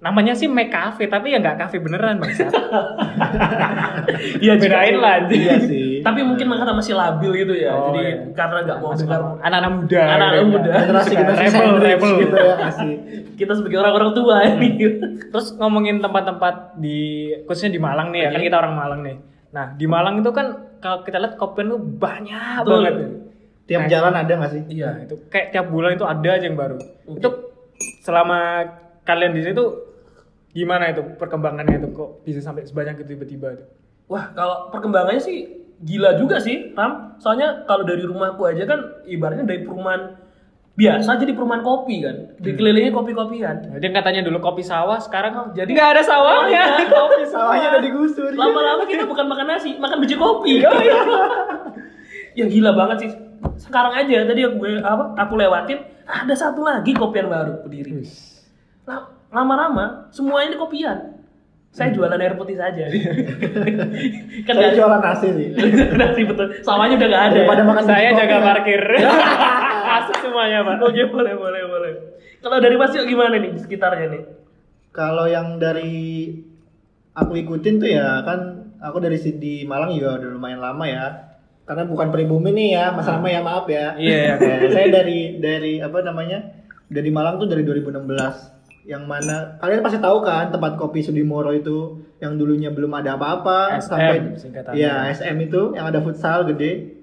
namanya 0.02 0.34
sih 0.34 0.44
make 0.44 0.66
cafe 0.68 1.06
tapi 1.06 1.30
ya 1.30 1.38
nggak 1.38 1.56
cafe 1.56 1.78
beneran 1.78 2.18
bang 2.18 2.34
Iya 4.38 4.52
bedain 4.60 4.96
lah. 4.98 5.26
Iya 5.26 5.56
sih. 5.62 6.02
Tapi 6.02 6.20
mungkin 6.20 6.50
karena 6.50 6.74
masih 6.74 6.94
labil 6.94 7.30
gitu 7.38 7.54
ya. 7.54 7.70
Oh, 7.70 7.94
Jadi 7.94 8.00
iya. 8.02 8.16
karena 8.34 8.58
nggak 8.62 8.78
mau 8.78 8.92
dengar 8.92 9.20
anak-anak 9.38 9.72
muda 9.72 10.00
Anak-anak 10.02 10.32
gitu 10.34 10.42
ya. 10.42 10.50
muda. 10.50 10.70
generasi 10.82 11.12
generasi 11.14 11.44
rebel 11.46 11.74
rebel 11.78 12.10
gitu 12.20 12.34
ya 12.36 12.54
kasih. 12.58 12.92
kita 13.32 13.52
sebagai 13.54 13.78
orang-orang 13.78 14.10
tua 14.12 14.36
ini. 14.44 14.68
Terus 15.30 15.46
ngomongin 15.54 15.98
tempat-tempat 15.98 16.54
di 16.76 16.98
khususnya 17.44 17.70
di 17.70 17.78
Malang 17.78 18.10
nih 18.10 18.20
ya, 18.20 18.28
kan 18.28 18.40
Oke. 18.40 18.46
kita 18.48 18.56
orang 18.58 18.74
Malang 18.74 19.00
nih. 19.02 19.16
Nah, 19.52 19.66
di 19.72 19.86
Malang 19.86 20.14
itu 20.18 20.30
kan 20.30 20.46
kalau 20.78 21.02
kita 21.02 21.16
lihat 21.16 21.34
kopian 21.36 21.70
tuh 21.70 21.80
banyak 21.80 22.58
Betul. 22.60 22.74
banget. 22.76 22.94
Tiap 23.62 23.80
Nah. 23.80 23.88
jalan 23.88 24.14
ada 24.16 24.32
nggak 24.34 24.50
sih? 24.50 24.62
Iya. 24.68 25.06
Itu 25.06 25.14
kayak 25.28 25.46
tiap 25.50 25.66
bulan 25.68 25.94
itu 25.94 26.02
ada 26.02 26.28
aja 26.28 26.42
yang 26.42 26.58
baru. 26.58 26.78
Itu 27.08 27.28
selama 28.00 28.66
kalian 29.02 29.32
di 29.32 29.42
situ 29.44 29.64
gimana 30.52 30.92
itu 30.92 31.00
perkembangannya 31.16 31.80
itu 31.80 31.88
kok 31.90 32.22
bisa 32.22 32.44
sampai 32.44 32.68
sebanyak 32.68 33.00
itu 33.00 33.16
tiba-tiba 33.16 33.56
itu? 33.56 33.64
Wah, 34.08 34.28
kalau 34.36 34.68
perkembangannya 34.68 35.20
sih 35.20 35.38
gila 35.80 36.14
juga 36.14 36.38
sih, 36.38 36.76
Ram. 36.76 37.16
Soalnya 37.16 37.64
kalau 37.64 37.82
dari 37.82 38.04
rumahku 38.04 38.44
aja 38.44 38.68
kan 38.68 39.02
ibaratnya 39.08 39.48
dari 39.48 39.64
perumahan 39.64 40.20
biasa 40.72 41.20
jadi 41.20 41.32
perumahan 41.32 41.64
kopi 41.64 42.04
kan. 42.04 42.16
Dikelilingi 42.36 42.92
kopi-kopian. 42.92 43.72
Jadi 43.76 43.84
yang 43.84 43.96
katanya 43.96 44.20
dulu 44.24 44.38
kopi 44.40 44.60
sawah, 44.60 45.00
sekarang 45.00 45.52
Jadi- 45.52 45.72
nggak 45.72 45.90
ada 45.96 46.02
sawahnya. 46.04 46.64
kopi 46.92 47.22
Sawahnya 47.28 47.66
udah 47.76 47.82
digusur. 47.82 48.30
Lama-lama 48.32 48.84
kita 48.84 49.04
bukan 49.04 49.26
makan 49.28 49.46
nasi, 49.56 49.76
makan 49.80 49.96
biji 50.00 50.16
kopi. 50.16 50.60
ya 52.38 52.44
gila 52.48 52.72
banget 52.72 52.96
sih. 53.08 53.10
Sekarang 53.58 53.92
aja 53.92 54.24
tadi 54.24 54.40
yang 54.44 54.56
gue 54.56 54.80
apa 54.80 55.16
aku 55.18 55.34
lewatin 55.36 55.82
ada 56.06 56.34
satu 56.34 56.64
lagi 56.64 56.92
kopian 56.92 57.28
baru 57.28 57.60
berdiri. 57.64 58.04
La- 58.88 59.21
Lama-lama 59.32 60.12
semuanya 60.12 60.52
ini 60.52 60.56
kopian. 60.60 60.98
Saya 61.72 61.88
jualan 61.96 62.20
air 62.20 62.36
putih 62.36 62.60
saja. 62.60 62.84
kan 64.46 64.54
Saya 64.60 64.76
jualan 64.76 65.00
nasi 65.00 65.28
sih. 65.32 65.48
nasi 66.00 66.20
betul. 66.28 66.52
Sawahnya 66.60 67.00
udah 67.00 67.08
nggak 67.08 67.24
ada. 67.24 67.36
Daripada 67.40 67.62
ya. 67.64 67.68
makan 67.72 67.84
Saya 67.88 68.08
jaga 68.12 68.36
kopi, 68.36 68.44
parkir. 68.44 68.82
Asik 69.96 70.16
semuanya, 70.20 70.58
Pak. 70.68 70.84
Oke 70.84 71.02
boleh 71.08 71.32
boleh 71.32 71.62
boleh. 71.64 71.92
Kalau 72.44 72.60
dari 72.60 72.76
Mas 72.76 72.92
Yuk 72.92 73.08
gimana 73.08 73.40
nih 73.40 73.56
sekitarnya 73.56 74.06
nih? 74.12 74.22
Kalau 74.92 75.24
yang 75.24 75.56
dari 75.56 76.28
aku 77.16 77.32
ikutin 77.40 77.80
tuh 77.80 77.88
ya 77.88 78.20
kan 78.20 78.68
aku 78.76 79.00
dari 79.00 79.16
di 79.16 79.64
Malang 79.64 79.96
juga 79.96 80.20
udah 80.20 80.28
lumayan 80.28 80.60
lama 80.60 80.84
ya. 80.84 81.04
Karena 81.64 81.88
bukan 81.88 82.12
pribumi 82.12 82.52
nih 82.52 82.68
ya, 82.76 82.84
Mas 82.92 83.08
Rama 83.08 83.32
ya 83.32 83.40
maaf 83.40 83.64
ya. 83.70 83.96
Iya, 83.96 84.36
Ya, 84.36 84.66
saya 84.68 84.88
dari 84.92 85.40
dari 85.40 85.80
apa 85.80 86.04
namanya? 86.04 86.52
Dari 86.92 87.08
Malang 87.08 87.40
tuh 87.40 87.48
dari 87.48 87.64
2016. 87.64 88.52
Yang 88.82 89.04
mana 89.06 89.36
kalian 89.62 89.80
pasti 89.82 90.02
tahu 90.02 90.26
kan 90.26 90.50
tempat 90.50 90.74
kopi 90.74 91.06
Sudimoro 91.06 91.54
itu 91.54 92.02
yang 92.18 92.34
dulunya 92.34 92.74
belum 92.74 92.90
ada 92.98 93.14
apa-apa 93.14 93.78
SM, 93.78 93.86
sampai 93.86 94.74
ya 94.74 95.06
SM 95.10 95.38
itu 95.38 95.74
yang 95.78 95.86
ada 95.86 96.02
futsal 96.02 96.42
gede. 96.50 96.98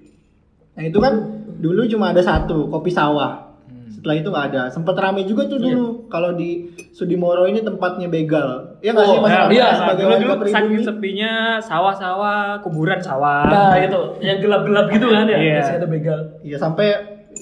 Nah 0.76 0.84
itu 0.84 1.00
kan 1.00 1.12
dulu 1.60 1.88
cuma 1.88 2.12
ada 2.12 2.20
satu 2.20 2.68
kopi 2.68 2.92
sawah. 2.92 3.48
Setelah 3.90 4.16
itu 4.16 4.28
nggak 4.32 4.46
ada. 4.54 4.62
Sempet 4.72 4.96
rame 4.96 5.28
juga 5.28 5.44
tuh 5.44 5.60
dulu. 5.60 6.08
Kalau 6.08 6.32
di 6.32 6.72
Sudimoro 6.92 7.44
ini 7.44 7.60
tempatnya 7.60 8.08
begal. 8.08 8.80
Ya 8.80 8.96
nggak 8.96 9.06
sih 9.12 9.18
Oh, 9.18 9.24
Mas 9.24 9.32
ya, 9.32 9.38
Rama 9.44 9.52
iya, 9.52 9.66
sebagai 9.76 10.02
dulu 10.04 10.12
warga 10.14 10.24
dulu 10.40 10.48
saking 10.48 10.80
sepinya 10.80 11.32
sawah-sawah, 11.60 12.64
kuburan 12.64 12.96
sawah. 12.96 13.44
Nah 13.44 13.76
itu 13.76 14.00
yang 14.24 14.40
gelap-gelap 14.40 14.88
gitu 14.88 15.06
kan 15.12 15.28
ya. 15.28 15.36
Iya. 15.36 15.54
Biasanya 15.60 15.78
ada 15.84 15.88
begal. 15.88 16.20
Iya 16.40 16.56
sampai 16.56 16.88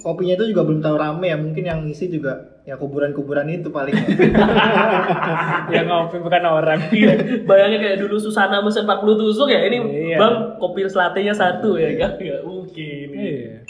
kopinya 0.04 0.34
itu 0.38 0.54
juga 0.54 0.62
belum 0.66 0.80
tahu 0.80 0.96
rame 0.96 1.26
ya. 1.30 1.36
Mungkin 1.36 1.64
yang 1.64 1.80
ngisi 1.84 2.10
juga 2.12 2.60
ya 2.68 2.76
kuburan-kuburan 2.76 3.48
itu 3.48 3.72
paling. 3.72 3.94
yang 5.74 5.86
ngopi 5.88 6.20
bukan 6.20 6.44
orang. 6.44 6.78
Iya, 6.92 7.44
bayangin 7.48 7.80
kayak 7.80 7.98
dulu 8.04 8.20
Susana 8.20 8.60
mesen 8.60 8.84
40 8.84 9.20
tusuk 9.20 9.48
ya, 9.48 9.64
ini 9.64 9.78
Iya. 10.12 10.16
Bang 10.20 10.34
kopi 10.60 10.84
selatenya 10.84 11.32
satu 11.32 11.80
ya 11.80 11.96
kan? 11.96 12.20
Gak 12.20 12.42
mungkin. 12.44 13.06
Iya. 13.14 13.64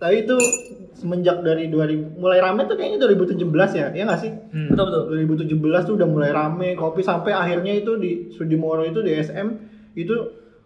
Tapi 0.00 0.24
itu 0.24 0.36
semenjak 0.96 1.40
dari 1.40 1.68
2000 1.68 2.16
mulai 2.20 2.40
rame 2.40 2.64
tuh 2.64 2.76
kayaknya 2.76 3.04
2017 3.04 3.40
ya. 3.76 3.86
Ya 3.92 4.02
nggak 4.04 4.20
sih? 4.20 4.32
Hmm. 4.32 4.72
Betul 4.72 4.84
betul. 4.88 5.02
2017 5.56 5.88
tuh 5.88 5.94
udah 6.00 6.08
mulai 6.08 6.30
rame 6.32 6.68
kopi 6.76 7.00
sampai 7.04 7.32
akhirnya 7.32 7.72
itu 7.76 7.96
di 8.00 8.32
Sudimoro 8.32 8.84
itu 8.84 9.00
di 9.00 9.12
SM 9.16 9.48
itu 9.96 10.16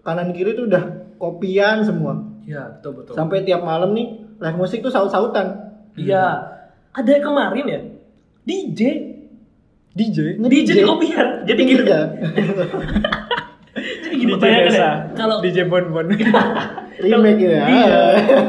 kanan 0.06 0.30
kiri 0.30 0.54
tuh 0.54 0.71
udah 0.71 1.16
kopian 1.18 1.83
semua. 1.83 2.18
Iya 2.47 2.78
betul 2.78 3.02
betul. 3.02 3.14
Sampai 3.18 3.42
tiap 3.42 3.62
malam 3.66 3.94
nih 3.94 4.24
live 4.41 4.59
musik 4.59 4.83
tuh 4.83 4.93
saut-sautan. 4.93 5.75
Iya. 5.95 6.55
Ada 6.95 7.11
yang 7.19 7.25
kemarin 7.26 7.64
ya 7.67 7.81
DJ. 8.45 8.81
DJ. 9.95 10.19
DJ 10.43 10.69
di 10.79 10.85
kopian. 10.85 11.47
Jadi 11.47 11.61
gini. 11.62 11.83
Iya. 11.83 12.00
Jadi 13.75 14.14
gini 14.14 14.33
DJ 14.35 14.43
bayangin 14.43 14.75
ya. 14.75 14.91
Kalau 15.14 15.37
DJ 15.43 15.59
Bon 15.71 15.85
Bon. 15.91 16.07
Remake 17.03 17.38
gitu 17.43 17.55
ya. 17.55 17.64
Iya. 17.67 18.03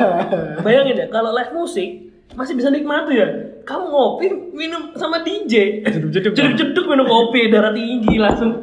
bayangin 0.65 0.95
ya 1.01 1.07
kalau 1.09 1.33
live 1.33 1.53
musik 1.53 1.89
masih 2.35 2.53
bisa 2.57 2.69
nikmati 2.69 3.17
ya. 3.17 3.27
Kamu 3.65 3.85
ngopi 3.89 4.27
minum 4.53 4.93
sama 4.93 5.25
DJ. 5.25 5.85
Jeduk-jeduk. 5.85 6.33
Jeduk-jeduk 6.37 6.85
minum 6.85 7.05
kopi 7.09 7.49
darah 7.49 7.73
tinggi 7.73 8.15
langsung. 8.21 8.61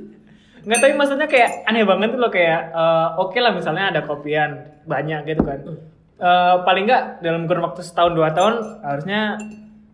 Nggak 0.64 0.80
tapi 0.80 0.94
maksudnya 0.96 1.28
kayak 1.28 1.68
aneh 1.68 1.84
banget 1.84 2.16
tuh 2.16 2.20
loh 2.24 2.32
kayak 2.32 2.72
eh, 2.72 3.08
oke 3.20 3.36
lah 3.36 3.52
misalnya 3.52 3.92
ada 3.92 4.00
kopian 4.06 4.80
banyak 4.88 5.28
gitu 5.28 5.42
kan. 5.44 5.60
Eh, 6.14 6.56
paling 6.62 6.86
nggak 6.86 7.26
dalam 7.26 7.50
kurun 7.50 7.66
waktu 7.66 7.82
setahun 7.82 8.14
dua 8.14 8.30
tahun 8.30 8.54
harusnya 8.86 9.34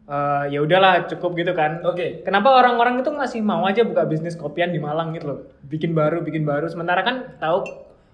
eh, 0.04 0.44
ya 0.52 0.60
udahlah 0.60 1.08
cukup 1.08 1.32
gitu 1.34 1.52
kan. 1.56 1.80
Oke. 1.82 2.20
Kenapa 2.22 2.52
orang-orang 2.52 3.00
itu 3.00 3.08
masih 3.08 3.40
mau 3.40 3.64
aja 3.64 3.80
buka 3.88 4.04
bisnis 4.04 4.36
kopian 4.36 4.68
di 4.68 4.76
Malang 4.76 5.16
gitu 5.16 5.26
loh? 5.32 5.38
Bikin 5.64 5.96
baru, 5.96 6.20
bikin 6.20 6.44
baru. 6.44 6.68
Sementara 6.68 7.00
kan 7.00 7.40
tahu 7.40 7.64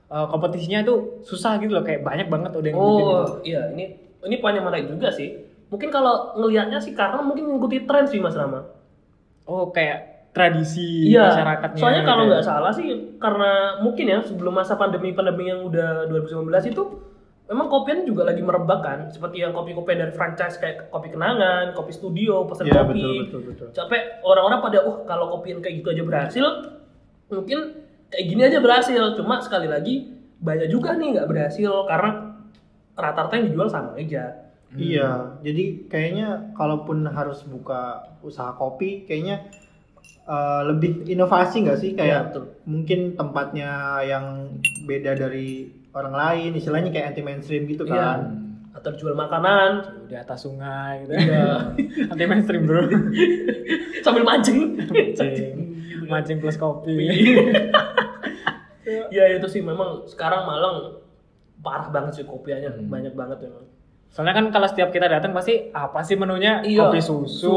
eh, 0.06 0.26
kompetisinya 0.30 0.86
itu 0.86 1.18
susah 1.26 1.58
gitu 1.58 1.74
loh, 1.74 1.82
kayak 1.82 2.06
banyak 2.06 2.30
banget 2.30 2.54
udah 2.54 2.68
yang 2.70 2.78
bikin 2.78 2.94
gitu. 2.94 3.10
Oh 3.10 3.26
iya 3.42 3.62
ini 3.74 3.84
ini 4.22 4.36
poin 4.38 4.54
yang 4.54 4.66
menarik 4.70 4.86
juga 4.86 5.10
sih. 5.10 5.34
Mungkin 5.66 5.90
kalau 5.90 6.38
ngelihatnya 6.38 6.78
sih 6.78 6.94
karena 6.94 7.18
mungkin 7.26 7.50
mengikuti 7.50 7.82
tren 7.90 8.06
sih 8.06 8.22
Mas 8.22 8.38
Rama. 8.38 8.70
Oh 9.50 9.74
kayak 9.74 10.30
tradisi 10.30 11.10
Iya. 11.10 11.34
masyarakatnya. 11.34 11.80
Soalnya 11.82 12.02
gitu 12.06 12.10
kalau 12.14 12.22
ya. 12.22 12.28
nggak 12.30 12.44
salah 12.46 12.70
sih 12.70 13.18
karena 13.18 13.50
mungkin 13.82 14.04
ya 14.06 14.18
sebelum 14.22 14.54
masa 14.54 14.78
pandemi 14.78 15.10
pandemi 15.10 15.50
yang 15.50 15.66
udah 15.66 16.06
2019 16.06 16.70
itu 16.70 16.82
memang 17.46 17.66
kopian 17.70 18.02
juga 18.02 18.26
lagi 18.26 18.42
merebak 18.42 18.80
kan 18.82 18.98
seperti 19.14 19.46
yang 19.46 19.54
kopi-kopi 19.54 19.94
dari 19.94 20.10
franchise 20.10 20.58
kayak 20.58 20.90
kopi 20.90 21.14
kenangan, 21.14 21.78
kopi 21.78 21.94
studio, 21.94 22.42
pesan 22.42 22.66
Iya, 22.66 22.82
kopi. 22.82 22.98
betul, 22.98 23.14
betul, 23.22 23.40
betul. 23.54 23.68
Sampai 23.70 23.98
orang-orang 24.26 24.60
pada 24.62 24.78
uh 24.82 24.96
kalau 25.06 25.26
kopian 25.38 25.62
kayak 25.62 25.82
gitu 25.82 25.88
aja 25.94 26.02
berhasil, 26.02 26.46
mungkin 27.30 27.58
kayak 28.10 28.26
gini 28.26 28.42
aja 28.42 28.58
berhasil. 28.58 29.02
Cuma 29.14 29.38
sekali 29.38 29.70
lagi 29.70 30.10
banyak 30.42 30.68
juga 30.68 30.98
nih 30.98 31.16
nggak 31.16 31.28
berhasil 31.30 31.72
karena 31.86 32.10
rata-rata 32.98 33.32
yang 33.38 33.46
dijual 33.54 33.68
sama 33.70 33.94
aja. 33.94 34.42
Iya, 34.76 35.38
jadi 35.40 35.86
kayaknya 35.88 36.52
kalaupun 36.58 37.06
harus 37.08 37.46
buka 37.46 38.10
usaha 38.20 38.50
kopi, 38.58 39.06
kayaknya 39.06 39.46
eh, 40.26 40.62
lebih 40.66 41.06
inovasi 41.06 41.62
nggak 41.62 41.78
sih? 41.78 41.94
Kayak 41.94 42.34
betul. 42.34 42.44
mungkin 42.66 43.14
tempatnya 43.14 44.02
yang 44.02 44.50
beda 44.84 45.14
dari 45.14 45.70
orang 45.96 46.12
lain, 46.12 46.50
istilahnya 46.52 46.92
kayak 46.92 47.06
anti 47.10 47.22
mainstream 47.22 47.64
gitu 47.64 47.82
Iya. 47.82 47.96
kan? 47.96 48.18
Atau 48.70 48.92
jual 48.94 49.16
makanan 49.16 50.04
di 50.04 50.14
atas 50.14 50.44
sungai 50.44 51.02
gitu. 51.02 51.16
Iya. 51.16 51.72
Anti 52.12 52.24
mainstream 52.24 52.68
bro. 52.68 52.84
sambil 54.04 54.22
mancing. 54.22 54.76
mancing, 54.76 55.56
mancing 56.12 56.36
plus 56.38 56.54
kopi. 56.54 57.08
ya 59.08 59.24
itu 59.32 59.46
sih 59.48 59.60
memang 59.60 60.06
sekarang 60.06 60.46
Malang 60.46 61.02
parah 61.58 61.88
banget 61.88 62.20
sih 62.20 62.24
kopiannya 62.24 62.70
Hmm. 62.70 62.86
banyak 62.86 63.12
banget 63.12 63.40
memang 63.42 63.64
Soalnya 64.06 64.32
kan 64.32 64.46
kalau 64.48 64.64
setiap 64.64 64.88
kita 64.90 65.10
datang 65.10 65.34
pasti 65.34 65.68
apa 65.74 66.00
sih 66.00 66.14
menunya? 66.14 66.62
Iya. 66.62 66.88
Kopi 66.88 67.02
susu, 67.02 67.26
Su. 67.26 67.52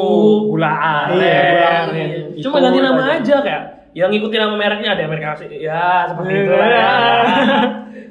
gula 0.49 0.67
aren. 0.67 1.15
Iya, 1.15 1.39
gula 1.45 1.69
aren. 1.69 1.93
Iya. 1.95 2.07
Itu 2.35 2.43
cuma 2.43 2.57
ganti 2.59 2.79
nama 2.81 3.01
aja. 3.05 3.15
aja 3.15 3.35
kayak 3.39 3.63
yang 3.93 4.09
ngikutin 4.09 4.39
nama 4.39 4.55
mereknya 4.55 4.89
ada 4.91 5.03
Amerika 5.03 5.33
Serikat 5.33 5.61
ya 5.61 5.85
seperti 6.09 6.33
itu 6.35 6.51
lah 6.51 6.67
ya. 6.67 6.89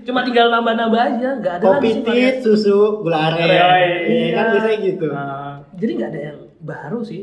Cuma 0.09 0.25
tinggal 0.25 0.49
nambah-nambah 0.49 1.01
aja 1.07 1.29
nggak 1.37 1.55
ada 1.55 1.65
Kopi 1.69 1.77
lagi 1.85 1.93
sih 1.93 2.03
tit, 2.03 2.35
susu, 2.41 2.79
gula 2.99 3.29
aren. 3.29 3.45
Iya, 3.45 3.67
Iya, 4.01 4.29
kan 4.33 4.45
biasanya 4.51 4.79
gitu. 4.81 5.07
Nah, 5.07 5.53
jadi 5.77 5.91
nggak 5.95 6.09
ada 6.09 6.21
yang 6.25 6.39
baru 6.59 7.01
sih 7.03 7.23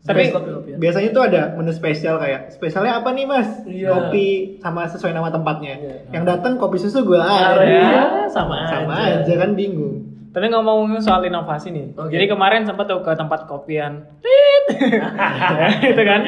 Tapi- 0.00 0.32
kopi-kopian 0.32 0.76
Biasanya 0.76 1.10
tuh 1.10 1.22
ada 1.22 1.42
menu 1.54 1.70
spesial 1.70 2.16
kayak 2.16 2.50
spesialnya 2.50 2.98
apa 2.98 3.12
nih 3.12 3.24
mas? 3.24 3.48
Iya. 3.62 3.88
Kopi 3.88 4.26
sama 4.58 4.84
sesuai 4.84 5.12
nama 5.12 5.28
tempatnya. 5.28 5.76
Iya. 5.76 5.94
Yang 6.10 6.24
datang 6.26 6.52
kopi 6.56 6.76
susu 6.76 7.04
gula 7.04 7.22
Aren, 7.22 7.68
ya, 7.68 8.04
sama, 8.26 8.64
Sama 8.66 8.94
aja. 8.98 9.22
aja 9.22 9.34
kan 9.38 9.54
bingung. 9.54 10.08
tapi 10.30 10.46
ngomong 10.46 10.94
soal 10.98 11.20
inovasi 11.20 11.70
nih. 11.70 11.90
Oke. 11.92 12.10
Jadi 12.10 12.26
kemarin 12.26 12.62
sempat 12.62 12.86
tuh 12.86 13.02
ke 13.02 13.10
tempat 13.12 13.44
kopian. 13.44 13.98
Tit. 14.18 14.78
itu 15.90 16.02
kan. 16.02 16.20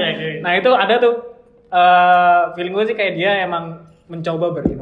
Nah, 0.43 0.53
itu 0.53 0.71
ada 0.71 0.99
tuh 0.99 1.15
eh 1.71 2.43
feeling 2.53 2.71
gue 2.73 2.85
sih 2.85 2.95
kayak 2.95 3.15
dia 3.15 3.43
emang 3.43 3.79
mencoba 4.05 4.51
berinovasi. 4.53 4.82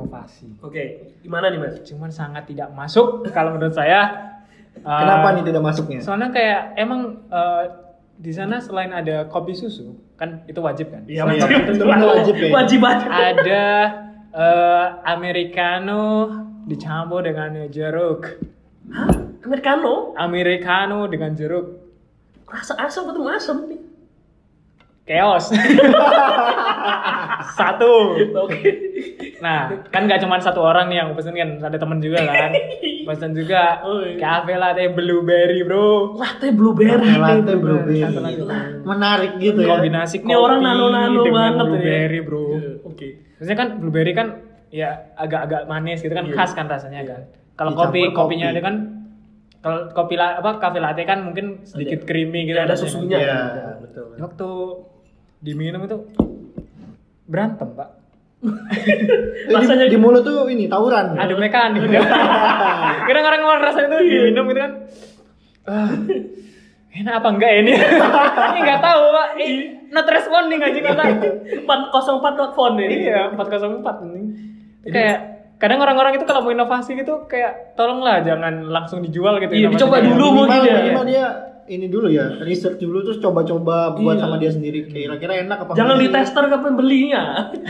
Oke 0.60 0.84
gimana 1.22 1.48
nih 1.48 1.58
mas 1.62 1.80
Cuman 1.86 2.10
sangat 2.10 2.50
tidak 2.50 2.74
masuk 2.74 3.22
kalau 3.36 3.56
menurut 3.56 3.72
saya. 3.72 4.28
Kenapa 4.80 5.34
nih 5.34 5.44
tidak 5.50 5.62
masuknya? 5.66 5.98
Soalnya 5.98 6.30
kayak 6.30 6.78
emang 6.78 7.26
eh, 7.26 7.64
di 8.20 8.30
sana 8.30 8.62
selain 8.62 8.94
ada 8.94 9.26
kopi 9.26 9.50
susu, 9.56 9.98
kan 10.14 10.46
itu 10.46 10.60
wajib 10.62 10.94
kan? 10.94 11.02
Iya, 11.10 11.26
wajib. 11.26 11.48
itu 11.74 11.84
wajib 11.84 12.34
ya. 12.38 12.48
wajib 12.54 12.80
aja 12.86 13.08
ada 13.10 13.66
eh, 14.30 14.86
americano 15.10 16.30
dicampur 16.70 17.26
dengan 17.26 17.66
jeruk. 17.66 18.38
Hah? 18.94 19.10
Americano 19.42 20.14
Americano 20.14 21.10
dengan 21.10 21.34
jeruk. 21.34 21.66
rasa 22.50 22.74
asam 22.82 23.06
ketemu 23.06 23.30
asam 23.30 23.56
nih 23.70 23.89
Chaos. 25.10 25.50
Satu. 27.50 28.14
oke 28.38 28.70
Nah, 29.40 29.72
kan 29.88 30.04
nggak 30.04 30.20
cuma 30.20 30.36
satu 30.36 30.60
orang 30.60 30.86
nih 30.86 31.00
yang 31.00 31.16
pesen 31.16 31.32
kan, 31.32 31.56
ada 31.58 31.74
temen 31.74 31.98
juga 31.98 32.22
kan. 32.22 32.52
Pesen 33.08 33.32
juga 33.32 33.80
cafe 34.20 34.52
latte 34.54 34.92
blueberry, 34.92 35.64
Bro. 35.64 36.14
Latte 36.14 36.52
blueberry. 36.52 37.16
Latte 37.16 37.56
blueberry. 37.56 38.04
Menarik 38.84 39.40
gitu 39.40 39.64
ya. 39.64 39.72
Kombinasi 39.72 40.20
Ini 40.20 40.36
orang 40.36 40.60
nano-nano 40.60 41.24
dengan 41.24 41.32
banget 41.32 41.56
ini. 41.56 41.64
blueberry, 41.72 42.20
Bro. 42.20 42.44
Iya, 42.52 42.70
Oke. 42.84 43.06
Biasanya 43.40 43.56
kan 43.56 43.68
blueberry 43.80 44.12
kan 44.12 44.26
ya 44.68 44.88
agak-agak 45.16 45.64
manis 45.66 45.98
gitu 45.98 46.12
kan 46.12 46.28
Iya. 46.28 46.36
khas 46.36 46.52
kan 46.52 46.68
rasanya 46.68 47.00
kan. 47.02 47.20
Kalau 47.56 47.72
Dicampur 47.72 47.88
kopi 47.88 48.00
kopi. 48.04 48.14
kopinya 48.14 48.46
ada 48.52 48.60
kan 48.60 48.74
kalau 49.60 49.78
kopi 49.90 50.14
la, 50.14 50.36
apa 50.36 50.56
kafe 50.56 50.78
latte 50.78 51.02
kan 51.02 51.20
mungkin 51.20 51.64
sedikit 51.64 52.04
creamy 52.04 52.44
gitu 52.44 52.56
Ya, 52.56 52.62
ada 52.62 52.76
susunya. 52.76 53.16
Iya. 53.16 53.40
Ya, 53.50 53.68
betul. 53.80 54.04
Waktu 54.20 54.48
diminum 55.40 55.80
itu 55.84 55.96
berantem, 57.24 57.68
Pak. 57.72 57.88
Di- 59.48 59.52
Rasanya- 59.52 59.88
di, 59.88 59.98
mulut 60.00 60.24
tuh 60.24 60.48
ini 60.48 60.64
tawuran. 60.64 61.16
Ada 61.16 61.34
mekanik. 61.36 61.84
Kadang 63.08 63.24
orang 63.26 63.42
orang 63.42 63.62
rasanya 63.64 63.88
itu 63.90 63.98
diminum 64.06 64.44
gitu 64.48 64.60
kan. 64.60 64.72
Ah, 65.68 65.92
enak 66.90 67.14
apa 67.20 67.28
enggak 67.28 67.52
ini? 67.60 67.72
ini 68.52 68.58
enggak 68.60 68.80
tahu, 68.80 69.02
Pak. 69.12 69.28
Eh, 69.36 69.50
not 69.92 70.08
responding 70.08 70.60
aja 70.60 70.80
kata. 70.80 71.04
404 71.68 72.40
not 72.40 72.52
phone 72.54 72.80
ini. 72.80 73.08
Iya, 73.08 73.34
404 73.36 74.06
ini. 74.08 74.22
Kayak 74.88 75.18
kadang 75.60 75.84
orang-orang 75.84 76.16
itu 76.16 76.24
kalau 76.24 76.40
mau 76.40 76.52
inovasi 76.56 76.96
gitu 76.96 77.28
kayak 77.28 77.76
tolonglah 77.76 78.24
jangan 78.24 78.72
langsung 78.72 79.04
dijual 79.04 79.36
gitu. 79.36 79.52
Iya, 79.52 79.68
dicoba 79.68 80.00
dulu 80.00 80.26
mungkin 80.44 80.60
ya. 80.64 80.80
minimal 80.80 81.04
dia 81.04 81.26
ini 81.70 81.86
dulu 81.86 82.10
ya, 82.10 82.42
research 82.42 82.82
dulu 82.82 83.06
terus 83.06 83.22
coba-coba 83.22 83.94
buat 83.94 84.18
Iya. 84.18 84.22
sama 84.26 84.36
dia 84.42 84.50
sendiri. 84.50 84.90
Kira-kira 84.90 85.46
enak 85.46 85.58
apa 85.62 85.70
Jangan 85.78 86.02
di 86.02 86.08
tester 86.10 86.44
kapan 86.50 86.74
belinya. 86.74 87.22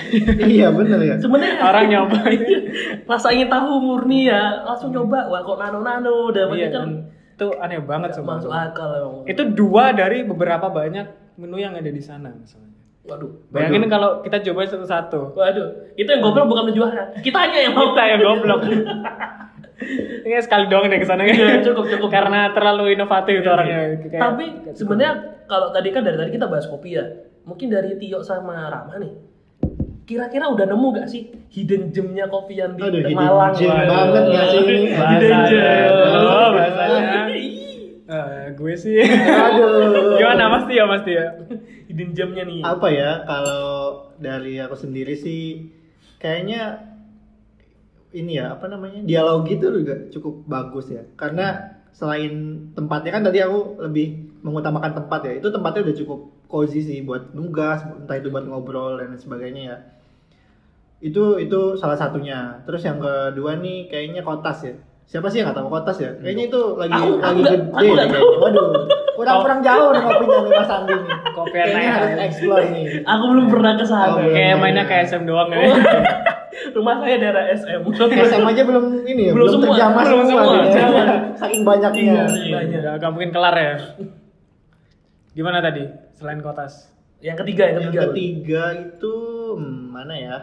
iya, 0.57 0.73
bener 0.73 1.01
ya. 1.05 1.15
Sebenarnya 1.21 1.61
Orang 1.61 1.87
nyoba. 1.93 2.19
rasa 3.13 3.29
ingin 3.37 3.53
tahu 3.53 3.77
murni 3.85 4.33
ya, 4.33 4.65
langsung 4.65 4.89
coba. 4.89 5.29
Wah, 5.29 5.45
kok 5.45 5.61
nano-nano 5.61 6.33
iya, 6.33 6.49
dapatnya 6.49 6.69
kan 6.73 6.89
itu 7.41 7.57
aneh 7.57 7.81
banget 7.81 8.11
masuk 8.21 8.53
akal 8.53 8.89
emang. 8.93 9.25
Itu 9.25 9.43
dua 9.57 9.97
dari 9.97 10.25
beberapa 10.25 10.69
banyak 10.69 11.37
menu 11.41 11.57
yang 11.57 11.73
ada 11.73 11.89
di 11.89 12.01
sana 12.01 12.29
misalnya. 12.37 12.80
Waduh. 13.01 13.31
Bayangin 13.49 13.89
kalau 13.89 14.21
kita 14.21 14.45
coba 14.45 14.67
satu-satu. 14.67 15.33
Waduh, 15.33 15.69
itu 15.95 16.07
yang 16.07 16.21
goblok 16.21 16.47
bukan 16.47 16.65
penjualnya. 16.69 17.05
Kita 17.19 17.39
hanya 17.41 17.59
yang 17.61 17.73
mau 17.73 17.91
Kita 17.91 18.03
yang 18.07 18.21
goblok. 18.21 18.61
Ini 20.21 20.37
sekali 20.39 20.69
doang 20.69 20.93
deh 20.93 21.01
ke 21.01 21.09
sana 21.09 21.25
Iya, 21.25 21.65
cukup, 21.65 21.89
cukup. 21.89 22.09
Karena 22.13 22.53
terlalu 22.53 22.93
inovatif 22.93 23.41
itu 23.41 23.49
orangnya. 23.49 23.97
Kayak- 24.05 24.21
Tapi 24.21 24.45
sebenarnya 24.77 25.13
kalau 25.49 25.73
tadi 25.73 25.89
kan 25.89 26.05
dari 26.05 26.21
tadi 26.21 26.31
kita 26.31 26.47
bahas 26.47 26.69
kopi 26.69 26.95
ya. 26.95 27.05
Mungkin 27.49 27.73
dari 27.73 27.97
Tio 27.97 28.21
sama 28.21 28.69
Rama 28.69 29.01
nih. 29.01 29.13
Kira-kira 30.05 30.51
udah 30.51 30.67
nemu 30.67 30.87
gak 30.93 31.09
sih 31.09 31.23
hidden 31.49 31.89
gemnya 31.89 32.29
kopi 32.29 32.59
yang 32.59 32.77
di 32.77 32.83
Aduh, 32.83 33.01
hidden 33.01 33.17
Malang? 33.17 33.55
gem 33.55 33.71
Waduh. 33.71 33.89
banget 33.89 34.25
nggak 34.29 34.47
sih 34.47 34.61
ini? 34.61 34.77
Hidden 34.93 35.41
gem. 35.49 35.91
Oh, 36.13 36.49
bahasanya. 36.53 37.21
Eh, 38.11 38.45
gue 38.59 38.75
sih. 38.75 38.99
Aduh. 39.47 40.19
Gimana 40.19 40.51
Mas 40.51 40.65
Tio, 40.67 40.85
Mas 40.91 41.03
Tio? 41.07 41.23
hidden 41.91 42.15
gemnya 42.15 42.47
nih. 42.47 42.63
Apa 42.63 42.87
ya 42.91 43.27
kalau 43.27 44.07
dari 44.23 44.63
aku 44.63 44.79
sendiri 44.79 45.19
sih 45.19 45.71
kayaknya 46.23 46.87
ini 48.15 48.39
ya 48.39 48.55
apa 48.55 48.67
namanya 48.71 49.03
dialog 49.03 49.47
gitu 49.47 49.71
juga 49.71 50.07
cukup 50.11 50.47
bagus 50.47 50.91
ya 50.91 51.03
karena 51.15 51.79
selain 51.95 52.67
tempatnya 52.75 53.11
kan 53.15 53.23
tadi 53.27 53.39
aku 53.43 53.83
lebih 53.83 54.39
mengutamakan 54.43 54.93
tempat 55.03 55.21
ya 55.27 55.33
itu 55.39 55.49
tempatnya 55.51 55.91
udah 55.91 55.97
cukup 55.97 56.21
cozy 56.51 56.81
sih 56.83 56.99
buat 57.07 57.35
nugas 57.35 57.87
entah 57.87 58.19
itu 58.19 58.29
buat 58.31 58.47
ngobrol 58.47 58.99
dan 58.99 59.15
sebagainya 59.15 59.63
ya 59.63 59.77
itu 61.01 61.39
itu 61.39 61.79
salah 61.79 61.97
satunya 61.97 62.61
terus 62.67 62.83
yang 62.83 62.99
kedua 62.99 63.57
nih 63.63 63.89
kayaknya 63.89 64.27
kotas 64.27 64.59
ya 64.67 64.75
siapa 65.11 65.27
sih 65.27 65.43
yang 65.43 65.51
nggak 65.51 65.59
tahu 65.59 65.69
kotas 65.69 65.97
ya 65.99 66.11
kayaknya 66.17 66.45
itu 66.47 66.61
lagi 66.77 66.93
Aku- 66.95 67.19
aku 67.19 67.19
lagi 67.19 67.41
nggak- 67.41 67.59
gede 67.59 67.75
aku 67.75 67.83
nih 67.91 68.07
tahu. 68.15 68.29
waduh 68.39 68.67
kurang 69.13 69.37
kurang 69.43 69.61
jauh 69.61 69.89
nih 69.91 70.01
ngopinya 70.01 70.39
nih 70.39 70.53
mas 70.55 70.71
Andi 70.71 70.95
nih 70.95 71.17
Kopi 71.31 71.51
kayaknya 71.53 71.91
harus 71.93 72.11
explore 72.21 72.67
nih 72.69 72.85
Aku 73.03 73.25
belum 73.27 73.47
pernah 73.49 73.73
ke 73.75 73.85
sana. 73.85 74.13
Oh. 74.13 74.29
Kayak 74.29 74.57
mainnya 74.57 74.85
kayak 74.85 75.05
SM 75.07 75.23
doang 75.25 75.49
ya. 75.49 75.63
Rumah 76.77 76.95
saya 76.99 77.17
daerah 77.17 77.45
SM. 77.49 77.81
SM 77.87 78.45
aja 78.45 78.63
belum 78.63 78.85
ini 79.05 79.23
ya, 79.27 79.33
Belum 79.33 79.47
belum, 79.47 79.55
semua, 79.57 79.67
terjamah 79.73 80.03
belum 80.05 80.21
semua, 80.23 80.43
semua. 80.69 81.05
Saking 81.35 81.63
banyaknya. 81.63 82.03
Iya, 82.03 82.23
Iya, 82.29 82.57
Banyak. 82.57 82.81
Gak 82.99 83.11
mungkin 83.11 83.31
kelar 83.31 83.55
ya. 83.57 83.75
Gimana 85.33 85.59
tadi 85.61 85.83
selain 86.13 86.41
kotas? 86.41 86.91
Yang 87.21 87.37
ketiga, 87.41 87.65
yang 87.67 87.73
Yang 87.73 87.85
ketiga. 87.87 88.03
ketiga 88.05 88.65
itu 88.77 89.15
hmm, 89.55 89.81
mana 89.91 90.15
ya? 90.15 90.37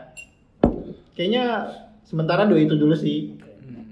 Kayaknya 1.14 1.46
sementara 2.02 2.46
dua 2.46 2.60
itu 2.60 2.74
dulu 2.74 2.94
sih. 2.94 3.36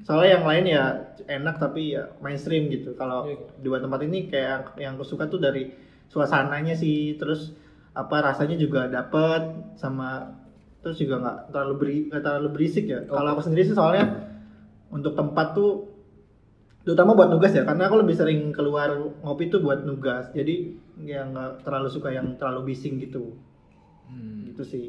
Soalnya 0.06 0.38
yang 0.38 0.46
lain 0.46 0.66
ya 0.70 0.84
enak 1.26 1.58
tapi 1.58 1.98
ya 1.98 2.06
mainstream 2.22 2.70
gitu. 2.70 2.94
Kalau 2.94 3.26
Iya. 3.26 3.42
dua 3.66 3.82
tempat 3.82 4.06
ini 4.06 4.30
kayak 4.30 4.78
yang 4.78 4.94
aku 4.94 5.02
suka 5.02 5.26
tuh 5.26 5.42
dari 5.42 5.74
suasananya 6.14 6.78
sih, 6.78 7.18
terus 7.18 7.58
apa 7.98 8.22
rasanya 8.22 8.54
juga 8.54 8.86
dapet 8.86 9.74
sama 9.74 10.30
terus 10.86 11.02
juga 11.02 11.18
nggak 11.18 11.38
terlalu 11.50 11.74
beri 11.82 11.98
nggak 12.14 12.22
terlalu 12.22 12.50
berisik 12.54 12.86
ya. 12.86 13.02
Kalau 13.10 13.34
aku 13.34 13.42
sendiri 13.42 13.66
sih 13.66 13.74
soalnya 13.74 14.30
untuk 14.94 15.18
tempat 15.18 15.58
tuh 15.58 15.90
terutama 16.86 17.18
buat 17.18 17.34
nugas 17.34 17.58
ya. 17.58 17.66
Karena 17.66 17.90
aku 17.90 18.06
lebih 18.06 18.14
sering 18.14 18.54
keluar 18.54 18.94
ngopi 19.26 19.50
tuh 19.50 19.66
buat 19.66 19.82
nugas. 19.90 20.30
Jadi 20.38 20.78
ya 21.02 21.26
nggak 21.26 21.66
terlalu 21.66 21.90
suka 21.90 22.14
yang 22.14 22.38
terlalu 22.38 22.70
bising 22.78 23.02
gitu. 23.02 23.34
Gitu 24.46 24.62
sih 24.62 24.86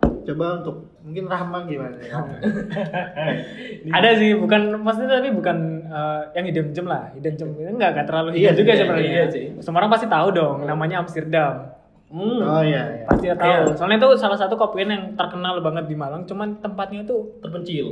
coba 0.00 0.60
untuk 0.60 0.76
mungkin 1.00 1.24
Rahma 1.26 1.64
gimana 1.64 1.96
ya 1.98 2.20
Ada 3.96 4.10
sih, 4.20 4.36
bukan 4.36 4.78
maksudnya 4.78 5.18
tapi 5.18 5.30
bukan 5.32 5.56
eh, 5.86 6.20
yang 6.36 6.44
hidden 6.46 6.68
gem 6.70 6.86
lah. 6.86 7.10
Hidden 7.16 7.34
gem 7.34 7.48
itu 7.56 7.70
enggak 7.70 7.90
enggak 7.96 8.06
terlalu 8.06 8.28
hidden 8.36 8.44
Iya, 8.44 8.52
juga 8.52 8.70
iya, 8.70 8.78
sebenarnya. 8.78 9.10
iya 9.10 9.24
sih. 9.26 9.44
Semua 9.58 9.78
orang 9.80 9.92
pasti 9.92 10.06
tahu 10.06 10.28
dong, 10.30 10.56
namanya 10.64 11.02
Amsterdam. 11.02 11.54
Hmm. 12.10 12.42
oh 12.42 12.62
iya, 12.62 12.82
iya. 12.90 13.04
Pasti 13.06 13.26
tahu. 13.30 13.48
Iya. 13.70 13.74
Soalnya 13.74 13.98
itu 13.98 14.08
salah 14.18 14.38
satu 14.38 14.54
kopian 14.54 14.90
yang 14.90 15.04
terkenal 15.14 15.62
banget 15.62 15.86
di 15.86 15.96
Malang, 15.96 16.26
cuman 16.26 16.58
tempatnya 16.58 17.06
itu 17.06 17.16
Terpencil. 17.40 17.86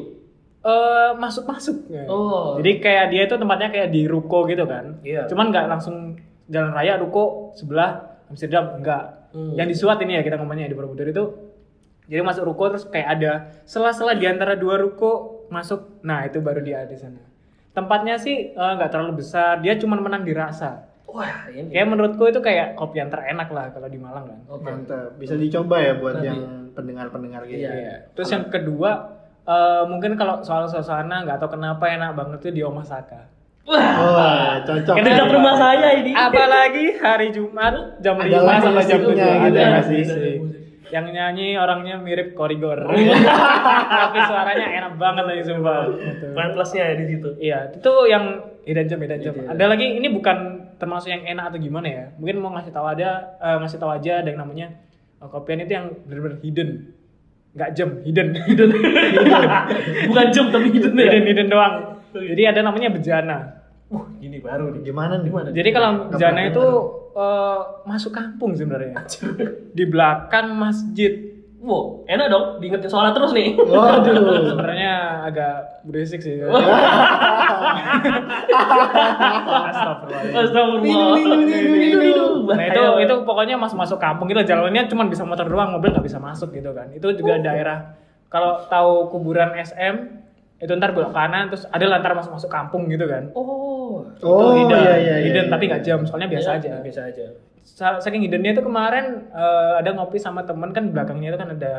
eh 0.58 1.10
masuk-masuk. 1.14 1.86
Oh. 2.10 2.58
Jadi 2.58 2.82
kayak 2.82 3.04
dia 3.08 3.22
itu 3.24 3.34
tempatnya 3.34 3.70
kayak 3.70 3.88
di 3.88 4.04
ruko 4.04 4.42
gitu 4.44 4.66
kan. 4.66 4.98
Iya. 5.00 5.30
Cuman 5.30 5.48
nggak 5.48 5.66
langsung 5.70 6.18
jalan 6.46 6.74
raya 6.74 6.98
ruko 6.98 7.54
sebelah 7.54 8.20
Amsterdam 8.26 8.74
enggak. 8.76 9.30
Hmm. 9.30 9.54
Yang 9.54 9.66
di 9.70 9.76
Suat 9.78 9.98
ini 10.02 10.18
ya 10.18 10.22
kita 10.22 10.34
ngomongnya 10.36 10.66
di 10.66 10.74
Borobudur 10.74 11.06
itu. 11.06 11.24
Jadi 12.08 12.20
masuk 12.24 12.48
ruko 12.48 12.72
terus 12.72 12.88
kayak 12.88 13.08
ada 13.20 13.32
sela-sela 13.68 14.16
di 14.16 14.24
antara 14.24 14.56
dua 14.56 14.80
ruko 14.80 15.44
masuk. 15.52 16.00
Nah, 16.00 16.24
itu 16.24 16.40
baru 16.40 16.64
dia 16.64 16.88
di 16.88 16.96
sana. 16.96 17.20
Tempatnya 17.76 18.16
sih 18.16 18.56
eh, 18.56 18.72
nggak 18.74 18.90
terlalu 18.90 19.20
besar, 19.20 19.60
dia 19.60 19.76
cuma 19.76 20.00
menang 20.00 20.24
di 20.24 20.32
rasa. 20.32 20.88
Wah, 21.08 21.48
ini. 21.52 21.72
Kayak 21.72 21.88
menurutku 21.88 22.24
itu 22.28 22.40
kayak 22.44 22.76
kopi 22.76 23.00
yang 23.00 23.08
terenak 23.08 23.48
lah 23.48 23.72
kalau 23.72 23.88
di 23.88 23.96
Malang 23.96 24.28
kan. 24.28 24.40
Oke. 24.48 24.68
mantap 24.68 25.16
bisa 25.16 25.36
dicoba 25.36 25.80
ya 25.80 25.96
buat 25.96 26.20
Nanti. 26.20 26.28
yang 26.28 26.40
pendengar-pendengar 26.76 27.48
gitu 27.48 27.64
Iya. 27.64 27.72
Iya. 27.72 27.94
Terus 28.12 28.28
yang 28.32 28.44
kedua 28.48 28.90
eh, 29.44 29.82
mungkin 29.88 30.16
kalau 30.16 30.40
soal 30.44 30.68
suasana 30.68 31.24
nggak 31.24 31.40
tahu 31.40 31.60
kenapa 31.60 31.84
enak 31.92 32.12
banget 32.16 32.38
tuh 32.40 32.52
di 32.52 32.60
Omasaka. 32.64 33.28
Wah, 33.68 33.92
wah 34.00 34.52
cocok 34.64 34.96
dekat 34.96 35.28
rumah 35.28 35.54
saya 35.60 35.88
ini. 36.00 36.16
Apalagi 36.16 36.96
hari 37.04 37.28
Jumat 37.36 38.00
jam 38.00 38.16
Ada 38.16 38.40
5 38.40 38.48
lagu 38.48 38.64
sampai 38.64 38.84
jam 38.88 39.00
7 39.04 39.12
musiknya 39.12 39.28
ada 39.28 39.44
gitu 39.44 39.58
ya, 39.60 39.68
ada 39.68 39.76
musik. 39.76 40.04
Yang 40.88 41.06
nyanyi 41.12 41.46
orangnya 41.60 42.00
mirip 42.00 42.32
Korigor. 42.32 42.88
Oh. 42.88 42.92
Tapi 44.02 44.18
suaranya 44.24 44.68
enak 44.82 44.92
banget 44.96 45.24
lagi 45.28 45.42
sumpah. 45.44 45.88
Poin 46.32 46.50
plusnya 46.56 46.82
ya 46.92 46.94
di 46.96 47.04
situ. 47.08 47.28
Iya, 47.36 47.58
itu 47.76 47.92
yang 48.08 48.24
gem, 48.64 49.00
hidden 49.00 49.20
gem. 49.20 49.34
Iya. 49.36 49.52
Ada 49.52 49.64
lagi 49.68 49.86
ini 50.00 50.08
bukan 50.08 50.36
termasuk 50.80 51.12
yang 51.12 51.26
enak 51.26 51.52
atau 51.52 51.58
gimana 51.60 51.86
ya? 51.88 52.04
Mungkin 52.16 52.36
mau 52.40 52.52
ngasih 52.56 52.72
tahu 52.72 52.86
ada 52.88 53.36
eh, 53.40 53.56
ngasih 53.60 53.78
tahu 53.80 53.90
aja 53.92 54.12
ada 54.24 54.28
yang 54.32 54.40
namanya 54.40 54.66
eh, 55.20 55.28
kopian 55.28 55.60
itu 55.60 55.72
yang 55.76 55.86
benar-benar 56.06 56.38
hidden. 56.40 56.70
Nggak 57.52 57.70
jam, 57.74 57.88
hidden. 58.06 58.28
Hidden. 58.46 58.70
Bukan 60.08 60.26
jam 60.30 60.44
tapi 60.54 60.68
hidden 60.72 60.94
ya. 60.94 61.04
hidden, 61.10 61.24
hidden 61.26 61.48
doang. 61.50 61.74
Jadi 62.14 62.42
ada 62.46 62.60
namanya 62.64 62.88
bejana. 62.88 63.57
Wah, 63.88 64.04
ini 64.20 64.36
baru 64.36 64.68
nih. 64.76 64.92
gimana 64.92 65.16
nih 65.16 65.32
Gimana? 65.32 65.48
Jadi 65.48 65.70
kalau 65.72 66.12
bejana 66.12 66.40
itu 66.44 66.66
eh, 67.16 67.60
masuk 67.88 68.12
kampung 68.12 68.52
sebenarnya. 68.52 69.00
Di 69.76 69.84
belakang 69.88 70.52
masjid. 70.52 71.24
Wow, 71.58 72.06
enak 72.06 72.30
dong. 72.30 72.44
Diingetin 72.60 72.92
sholat 72.92 73.16
terus 73.16 73.32
nih. 73.32 73.56
waduh 73.72 74.52
Sebenarnya 74.54 75.24
agak 75.24 75.82
berisik 75.88 76.20
sih. 76.20 76.36
Astagfirullah. 76.38 76.76
Astagfirullah. 80.36 82.54
Nah 82.54 82.64
itu 82.68 82.84
itu 83.08 83.14
pokoknya 83.24 83.56
masuk 83.56 83.80
masuk 83.80 83.98
kampung 83.98 84.28
gitu 84.28 84.44
jalannya 84.44 84.84
cuma 84.86 85.08
bisa 85.08 85.24
motor 85.24 85.48
doang 85.48 85.72
mobil 85.74 85.90
nggak 85.90 86.04
bisa 86.04 86.20
masuk 86.20 86.52
gitu 86.52 86.70
kan. 86.76 86.92
Itu 86.92 87.16
juga 87.16 87.40
daerah 87.40 87.96
kalau 88.28 88.60
tahu 88.68 89.08
kuburan 89.10 89.56
SM 89.56 90.27
itu 90.58 90.72
ntar 90.72 90.90
belok 90.90 91.10
kanan 91.10 91.46
terus 91.46 91.64
ada 91.64 91.86
lantar 91.86 92.12
masuk 92.12 92.34
masuk 92.34 92.48
kampung 92.48 92.86
gitu 92.86 93.06
kan. 93.06 93.30
Oh. 93.32 94.02
oh 94.18 94.50
Itu 94.52 94.66
hidden, 94.66 94.74
iya 94.76 94.94
iya 94.94 94.96
iya 94.98 95.16
hidden 95.24 95.46
tapi 95.46 95.66
nggak 95.66 95.82
jam 95.82 96.02
soalnya 96.02 96.26
biasa 96.28 96.48
Ya, 96.48 96.58
aja. 96.58 96.70
Biasa 96.80 97.00
aja. 97.06 97.26
Sa- 97.62 97.98
Saking 97.98 98.22
hiddennya 98.22 98.52
itu 98.52 98.60
kemarin 98.60 99.28
eh, 99.28 99.72
ada 99.76 99.90
ngopi 99.92 100.16
sama 100.16 100.42
temen 100.42 100.70
kan 100.70 100.90
belakangnya 100.90 101.30
itu 101.30 101.38
kan 101.38 101.50
ada 101.52 101.72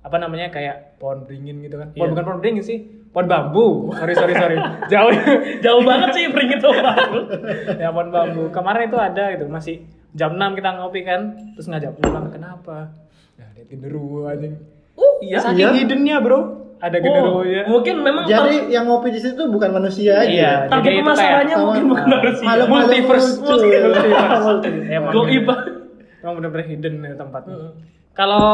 apa 0.00 0.16
namanya 0.16 0.48
kayak 0.48 0.96
pohon 0.96 1.24
beringin 1.24 1.60
gitu 1.60 1.76
kan. 1.76 1.90
Iya. 1.90 1.98
Pohon 1.98 2.10
bukan 2.10 2.24
pohon 2.24 2.38
beringin 2.38 2.62
sih, 2.62 2.78
pohon 3.10 3.26
bambu. 3.26 3.66
Sorry 3.92 4.14
sorry 4.14 4.32
sorry. 4.32 4.56
Jauh. 4.92 5.10
Jauh 5.58 5.82
banget 5.82 6.08
sih 6.12 6.24
beringin 6.30 6.58
tuh 6.58 6.72
ya 7.76 7.90
pohon 7.90 8.08
bambu. 8.08 8.48
Kemarin 8.48 8.86
itu 8.86 8.96
ada 8.96 9.24
gitu, 9.34 9.44
masih 9.44 9.82
jam 10.10 10.34
6 10.34 10.54
kita 10.54 10.70
ngopi 10.76 11.02
kan, 11.02 11.20
terus 11.52 11.66
ngajak 11.66 11.94
pulang 11.96 12.30
kenapa? 12.30 12.94
Nah, 13.36 13.48
dia 13.52 13.64
genderuwo 13.64 14.26
anjing. 14.26 14.54
Oh 14.94 15.18
iya. 15.20 15.38
Saking 15.38 15.66
Iya. 15.66 15.76
hiddennya, 15.76 16.16
Bro. 16.18 16.38
Ada 16.80 16.96
genderuwo 16.96 17.32
Oh, 17.32 17.44
ya. 17.44 17.62
mungkin 17.64 18.00
memang 18.00 18.24
Jadi 18.24 18.68
yang 18.68 18.84
ngopi 18.84 19.12
di 19.12 19.20
situ 19.20 19.42
bukan 19.46 19.68
manusia 19.70 20.16
aja. 20.16 20.26
Iya. 20.26 20.52
tar- 20.64 20.80
target 20.80 20.92
pemasarannya 20.98 21.56
mungkin 21.58 21.84
bukan 21.86 22.06
manusia. 22.08 22.44
Multiverse 22.64 23.30
multiverse 23.38 24.08
emang 24.88 25.12
Goib. 25.12 25.46
emang 26.18 26.34
bener-bener 26.34 26.66
hidden 26.66 26.94
ya 27.00 27.14
tempatnya 27.14 27.54
Mm. 27.54 27.70
kalau 28.12 28.44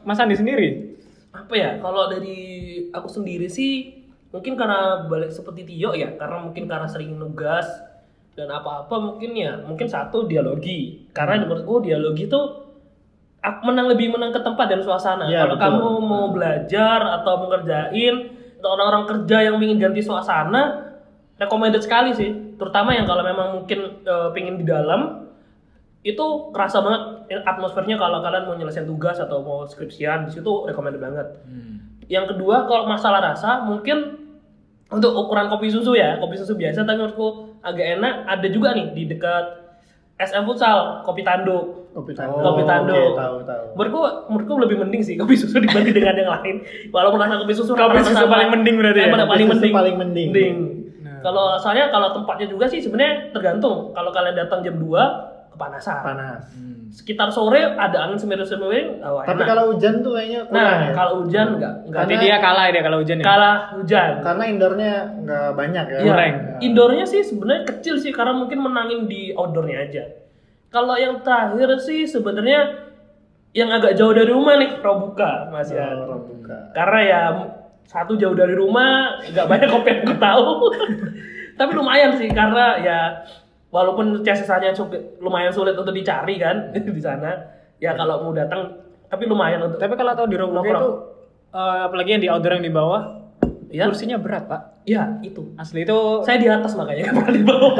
Mas 0.00 0.16
Andi 0.16 0.32
sendiri 0.32 0.96
apa 1.30 1.52
ya 1.52 1.76
kalau 1.76 2.08
dari 2.08 2.38
aku 2.88 3.06
sendiri 3.06 3.44
sih 3.46 4.02
mungkin 4.28 4.54
karena 4.54 5.04
balik 5.04 5.28
seperti 5.28 5.62
Tio 5.64 5.92
ya 5.92 6.14
karena 6.14 6.40
mungkin 6.40 6.64
karena 6.64 6.84
sering 6.84 7.12
nugas 7.14 7.66
dan 8.32 8.48
apa-apa 8.48 8.94
mungkin 8.96 9.34
ya 9.34 9.60
mungkin 9.60 9.84
satu 9.84 10.24
dialogi 10.24 11.06
karena 11.10 11.44
menurutku 11.44 11.80
dialogi 11.80 12.24
itu 12.24 12.40
menang 13.40 13.86
lebih 13.88 14.12
menang 14.12 14.36
ke 14.36 14.40
tempat 14.44 14.68
dan 14.68 14.80
suasana. 14.84 15.24
Iya, 15.28 15.48
kalau 15.48 15.56
betul. 15.56 15.64
kamu 15.64 15.88
mau 16.04 16.26
belajar 16.28 16.98
atau 17.20 17.32
mau 17.40 17.48
ngerjain 17.56 18.14
atau 18.60 18.68
orang-orang 18.76 19.04
kerja 19.08 19.36
yang 19.48 19.56
ingin 19.56 19.80
ganti 19.80 20.04
suasana 20.04 20.92
recommended 21.40 21.80
sekali 21.80 22.12
sih. 22.12 22.30
Terutama 22.60 22.92
yang 22.92 23.08
kalau 23.08 23.24
memang 23.24 23.48
mungkin 23.56 24.04
eh, 24.04 24.28
pingin 24.36 24.60
di 24.60 24.68
dalam 24.68 25.32
itu 26.00 26.52
kerasa 26.52 26.80
banget 26.80 27.02
atmosfernya 27.44 27.96
kalau 28.00 28.24
kalian 28.24 28.44
mau 28.48 28.56
nyelesain 28.56 28.88
tugas 28.88 29.20
atau 29.20 29.44
mau 29.44 29.64
skripsian 29.64 30.28
di 30.28 30.36
situ 30.36 30.68
recommended 30.68 31.00
banget. 31.00 31.28
Yang 32.12 32.36
kedua 32.36 32.68
kalau 32.68 32.84
masalah 32.84 33.24
rasa 33.24 33.64
mungkin 33.64 34.20
untuk 34.92 35.16
ukuran 35.16 35.48
kopi 35.48 35.72
susu 35.72 35.96
ya. 35.96 36.20
Kopi 36.20 36.36
susu 36.36 36.56
biasa 36.60 36.84
tapi 36.84 37.00
menurutku 37.00 37.56
agak 37.64 37.96
enak. 37.96 38.14
Ada 38.28 38.46
juga 38.52 38.76
nih 38.76 38.92
di 38.92 39.08
dekat 39.08 39.44
SM 40.20 40.44
Futsal 40.44 41.08
kopi 41.08 41.24
tanduk 41.24 41.79
Kopi 41.90 42.12
Oh, 42.12 42.16
tanduk. 42.16 42.38
kopi 42.40 42.62
tanduk. 42.64 42.94
Oke, 42.94 43.18
tahu 43.18 43.36
tahu. 43.42 43.64
menurutku 43.74 44.00
menurutku 44.28 44.54
lebih 44.62 44.76
mending 44.78 45.02
sih 45.02 45.14
kopi 45.14 45.34
susu 45.34 45.58
dibanding 45.64 45.90
dengan 45.92 46.14
yang 46.14 46.30
lain 46.32 46.56
walaupun 46.88 47.18
rasa 47.18 47.34
kopi 47.36 47.50
susu 47.50 47.72
Kopi 47.72 47.98
susu 48.00 48.14
sama. 48.16 48.30
paling 48.32 48.48
mending 48.52 48.74
berarti 48.76 49.00
ya? 49.00 49.08
Paling 49.10 49.46
susu 49.48 49.58
mending 49.58 49.72
paling 49.74 49.94
mending. 49.96 50.54
Nah. 51.00 51.18
kalau 51.20 51.44
soalnya 51.56 51.88
kalau 51.88 52.12
tempatnya 52.12 52.46
juga 52.46 52.64
sih 52.64 52.78
sebenarnya 52.78 53.14
tergantung 53.30 53.90
kalau 53.90 54.08
kalian 54.08 54.34
datang 54.34 54.62
jam 54.62 54.78
2 54.78 54.86
kepanasan 55.50 55.98
Panas. 56.00 56.42
sekitar 56.90 57.28
sore 57.28 57.58
ada 57.70 57.98
angin 58.02 58.16
semiru-semiru 58.16 58.98
oh, 58.98 59.20
Tapi 59.20 59.36
enak. 59.36 59.46
kalau 59.46 59.62
hujan 59.68 59.94
tuh 60.00 60.12
kayaknya 60.12 60.40
kurang 60.44 60.62
nah 60.64 60.78
ya. 60.80 60.92
kalau 60.92 61.12
hujan 61.20 61.46
enggak 61.52 61.74
enggak 61.84 62.00
berarti 62.00 62.14
dia 62.16 62.36
kalah 62.38 62.64
dia 62.66 62.82
kalau 62.82 62.98
hujan 62.98 63.16
ya 63.16 63.24
kalah 63.24 63.56
hujan 63.74 64.10
Karena 64.20 64.44
indoornya 64.46 64.92
nggak 65.20 65.48
banyak 65.52 65.84
ya. 65.86 65.98
Iya, 65.98 66.06
Goreng. 66.08 66.34
indoornya 66.60 67.04
sih 67.04 67.20
sebenarnya 67.20 67.62
kecil 67.68 67.94
sih 67.96 68.10
karena 68.10 68.32
mungkin 68.32 68.58
menangin 68.58 69.04
di 69.04 69.30
outdoornya 69.32 69.78
aja. 69.82 70.04
Kalau 70.70 70.94
yang 70.94 71.18
terakhir 71.26 71.82
sih 71.82 72.06
sebenarnya 72.06 72.90
yang 73.50 73.74
agak 73.74 73.98
jauh 73.98 74.14
dari 74.14 74.30
rumah 74.30 74.54
nih 74.54 74.78
Robuka 74.78 75.50
Mas 75.50 75.74
ya. 75.74 75.90
Oh, 75.98 76.14
Robuka. 76.14 76.70
Karena 76.70 77.00
ya 77.02 77.20
satu 77.90 78.14
jauh 78.14 78.38
dari 78.38 78.54
rumah, 78.54 79.18
nggak 79.26 79.46
banyak 79.50 79.68
kopi 79.74 79.88
yang 79.90 80.00
aku 80.06 80.14
tahu. 80.22 80.50
Tapi 81.58 81.70
lumayan 81.74 82.14
sih 82.14 82.30
karena 82.30 82.78
ya 82.78 82.98
walaupun 83.74 84.22
cukup- 84.22 85.18
lumayan 85.18 85.50
sulit 85.50 85.74
untuk 85.74 85.92
dicari 85.92 86.38
kan 86.38 86.70
di 86.96 87.02
sana. 87.02 87.34
Ya 87.82 87.98
kalau 87.98 88.22
mau 88.24 88.32
datang 88.32 88.78
tapi 89.10 89.26
lumayan 89.26 89.66
untuk 89.66 89.82
tapi 89.82 89.98
kalau 89.98 90.14
tahu 90.14 90.30
di 90.30 90.38
Robuka 90.38 90.70
itu 90.70 90.88
eh, 91.50 91.78
apalagi 91.90 92.10
yang 92.14 92.22
di 92.22 92.30
outdoor 92.30 92.62
yang 92.62 92.66
di 92.66 92.70
bawah 92.70 93.19
ya. 93.70 93.86
kursinya 93.86 94.16
berat 94.16 94.44
pak 94.44 94.60
Ya, 94.82 95.20
itu. 95.20 95.54
asli 95.54 95.84
itu 95.84 95.98
Saya 96.20 96.36
di 96.36 96.46
atas 96.46 96.74
makanya 96.74 97.04
nggak 97.06 97.16
pernah 97.16 97.32
di 97.32 97.42
bawah. 97.42 97.74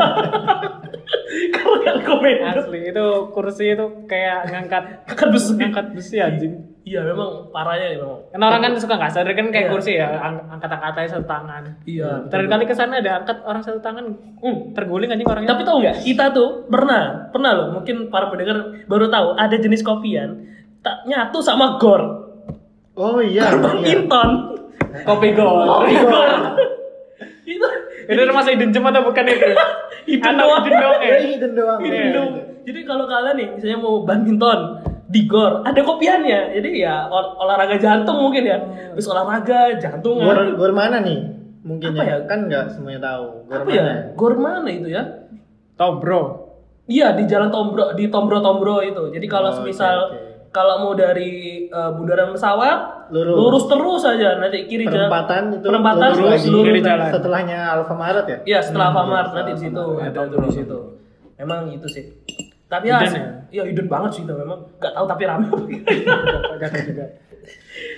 Kalau 1.51 1.77
nggak 1.77 1.97
komen. 2.03 2.37
asli 2.45 2.81
itu 2.87 3.07
kursi 3.31 3.65
itu 3.71 3.87
kayak 4.05 4.47
ngangkat 4.47 4.85
Kan 5.09 5.29
besi. 5.29 5.53
ngangkat 5.55 5.87
besi 5.91 6.17
anjing 6.19 6.55
Iya 6.81 7.05
memang 7.05 7.51
parahnya 7.51 7.87
ya 7.89 7.99
memang. 7.99 8.19
kan 8.31 8.41
orang 8.43 8.61
kan 8.63 8.73
suka 8.75 8.95
nggak 8.97 9.11
sadar 9.11 9.33
kan 9.33 9.47
kayak 9.49 9.67
Iya. 9.67 9.71
kursi 9.71 9.93
ya 9.95 10.09
ang- 10.13 10.45
angkat-angkatnya 10.51 11.09
satu 11.09 11.27
tangan 11.27 11.63
Iya. 11.85 12.11
terakhir 12.27 12.49
kali 12.51 12.65
ke 12.65 12.75
sana 12.75 12.95
ada 12.97 13.13
angkat 13.19 13.37
orang 13.43 13.63
satu 13.63 13.79
tangan 13.79 14.05
Hmm. 14.39 14.59
terguling 14.73 15.09
anjing 15.09 15.27
orangnya 15.27 15.51
Tapi 15.51 15.63
tahu 15.63 15.77
nggak 15.79 15.97
kita 16.03 16.25
tuh 16.31 16.49
pernah 16.67 17.03
pernah 17.29 17.51
loh 17.53 17.67
mungkin 17.73 18.09
para 18.09 18.27
pendengar 18.27 18.59
baru 18.85 19.07
tahu 19.07 19.29
ada 19.35 19.55
jenis 19.55 19.81
kopian 19.81 20.47
tak 20.79 21.05
nyatu 21.05 21.39
sama 21.39 21.77
gor. 21.77 22.01
Oh 22.95 23.19
iya. 23.19 23.49
Iya. 23.51 23.87
Inton. 23.95 24.31
Kopi 25.03 25.29
gol 25.33 25.65
Kopi 25.65 25.95
gor. 25.97 26.31
itu 27.43 27.67
itu 28.07 28.21
termasuk 28.21 28.51
hidden 28.53 28.71
gem 28.71 28.85
atau 28.85 29.03
bukan 29.03 29.25
itu 29.25 29.49
Hidden 30.07 30.35
doang. 30.35 30.63
hidden 30.63 30.79
doang 30.79 30.99
ya 30.99 31.11
Ini 31.13 31.29
hidden 31.31 31.53
doang. 31.53 31.79
Hidden 31.79 32.01
Iya, 32.01 32.11
dong. 32.13 32.31
gitu. 32.31 32.43
Jadi 32.61 32.81
kalau 32.83 33.05
kalian 33.05 33.37
nih 33.37 33.49
misalnya 33.53 33.79
mau 33.79 33.95
badminton 34.01 34.61
di 35.07 35.21
gor 35.25 35.53
ada 35.63 35.81
kopiannya. 35.81 36.41
Jadi 36.53 36.71
ya 36.79 37.07
ol- 37.07 37.35
olahraga 37.37 37.77
jantung 37.77 38.19
mungkin 38.21 38.43
ya. 38.43 38.59
Terus 38.93 39.07
olahraga 39.07 39.59
jantung. 39.77 40.19
Gor, 40.19 40.39
gor 40.55 40.73
mana 40.73 40.99
nih? 40.99 41.19
Mungkin 41.61 41.93
Apa 41.93 42.03
ya? 42.03 42.11
ya? 42.11 42.17
Kan 42.25 42.39
nggak 42.47 42.65
semuanya 42.71 43.01
tahu. 43.05 43.25
Gor 43.45 43.57
apa 43.57 43.67
mana? 43.67 43.77
ya? 43.77 43.95
Gor 44.15 44.35
mana 44.37 44.69
itu 44.69 44.89
ya? 44.89 45.03
tau 45.75 45.97
bro 45.97 46.23
Iya 46.85 47.15
di 47.15 47.25
jalan 47.25 47.49
Tombro 47.49 47.95
di 47.95 48.05
Tombro 48.07 48.39
Tombro 48.39 48.83
itu. 48.83 49.03
Jadi 49.11 49.27
kalau 49.27 49.49
Oh, 49.49 49.57
semisal 49.57 49.97
oke, 50.05 50.13
oke. 50.13 50.30
Kalau 50.51 50.75
mau 50.83 50.93
dari 50.99 51.67
eh, 51.71 51.91
bundaran 51.95 52.35
pesawat 52.35 53.11
Lurus. 53.11 53.67
terus 53.67 54.03
aja 54.07 54.39
nanti 54.39 54.71
kiri 54.71 54.87
jalan. 54.87 55.11
Penempatan 55.11 55.43
itu 55.59 55.67
Penempatan 55.67 56.09
lurus 56.15 56.19
lurus, 56.19 56.31
lagi. 56.31 56.49
lurus. 56.51 56.67
Kiri 56.71 56.81
jalan. 56.83 57.09
Setelahnya 57.11 57.59
Alfamaret 57.75 58.27
ya? 58.27 58.39
Iya 58.47 58.59
setelah 58.63 58.87
Alfamart 58.95 59.29
iya, 59.31 59.37
nanti 59.39 59.51
di 59.51 59.61
situ 59.67 59.83
Alfamart. 59.83 60.15
ada 60.15 60.37
di 60.47 60.51
situ. 60.55 60.79
Memang 61.41 61.61
itu 61.75 61.87
sih. 61.91 62.05
Tapi 62.71 62.87
ya, 62.87 63.03
iya 63.51 63.63
hidden 63.67 63.91
banget 63.91 64.11
sih 64.15 64.23
itu 64.23 64.31
memang. 64.31 64.63
Gak 64.79 64.95
tahu 64.95 65.07
tapi 65.11 65.23
rame. 65.27 65.47
Gak 66.59 66.71
tahu 66.71 66.83
juga 66.87 67.05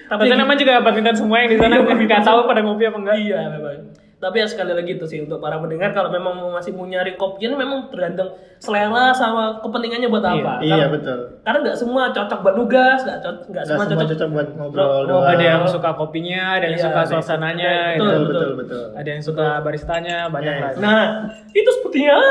tapi 0.08 0.28
tapi 0.28 0.38
namanya 0.38 0.58
juga 0.60 0.74
badminton 0.84 1.16
semua 1.16 1.36
yang 1.42 1.50
di 1.50 1.58
sana 1.58 1.74
nggak 1.82 2.22
tahu 2.24 2.38
pada 2.46 2.60
ngopi 2.62 2.84
apa 2.86 2.98
enggak 3.00 3.16
iya 3.18 3.38
memang. 3.48 3.76
Tapi 4.22 4.38
ya 4.38 4.46
sekali 4.46 4.70
lagi 4.70 4.94
itu 4.94 5.02
sih 5.02 5.18
untuk 5.18 5.36
para 5.36 5.58
pendengar 5.58 5.90
kalau 5.90 6.06
memang 6.08 6.30
masih 6.48 6.70
mau 6.70 6.86
nyari 6.86 7.12
kopian 7.12 7.52
memang 7.52 7.90
tergantung 7.90 8.30
selera 8.56 9.10
sama 9.10 9.58
kepentingannya 9.58 10.06
buat 10.06 10.22
apa. 10.22 10.62
Iya 10.62 10.86
Karena- 10.86 10.88
betul. 10.88 11.18
Karena 11.42 11.58
nggak 11.60 11.74
semua 11.76 12.02
cocok 12.08 12.38
buat 12.38 12.54
nugas, 12.54 13.02
nggak 13.02 13.18
cocok, 13.18 13.44
nggak 13.50 13.64
semua 13.66 13.82
semua 13.82 13.90
cocok. 13.98 14.08
cocok 14.14 14.28
buat 14.30 14.48
ngobrol 14.54 14.86
doang. 15.04 15.26
ada 15.26 15.42
yang 15.42 15.62
suka 15.66 15.90
kopinya 15.92 16.42
ada 16.52 16.64
yang 16.64 16.78
Iya, 16.78 16.86
suka 16.86 17.00
suasananya 17.04 17.70
betul, 17.72 17.82
gitu. 17.82 17.98
betul, 17.98 18.22
betul. 18.22 18.30
betul, 18.30 18.52
betul. 18.54 18.84
ada 18.94 19.08
yang 19.10 19.22
suka 19.22 19.46
baristanya 19.58 20.16
banyak 20.28 20.54
Yes. 20.54 20.62
lah 20.62 20.72
Nah, 20.78 21.04
itu 21.50 21.70
sepertinya. 21.72 22.16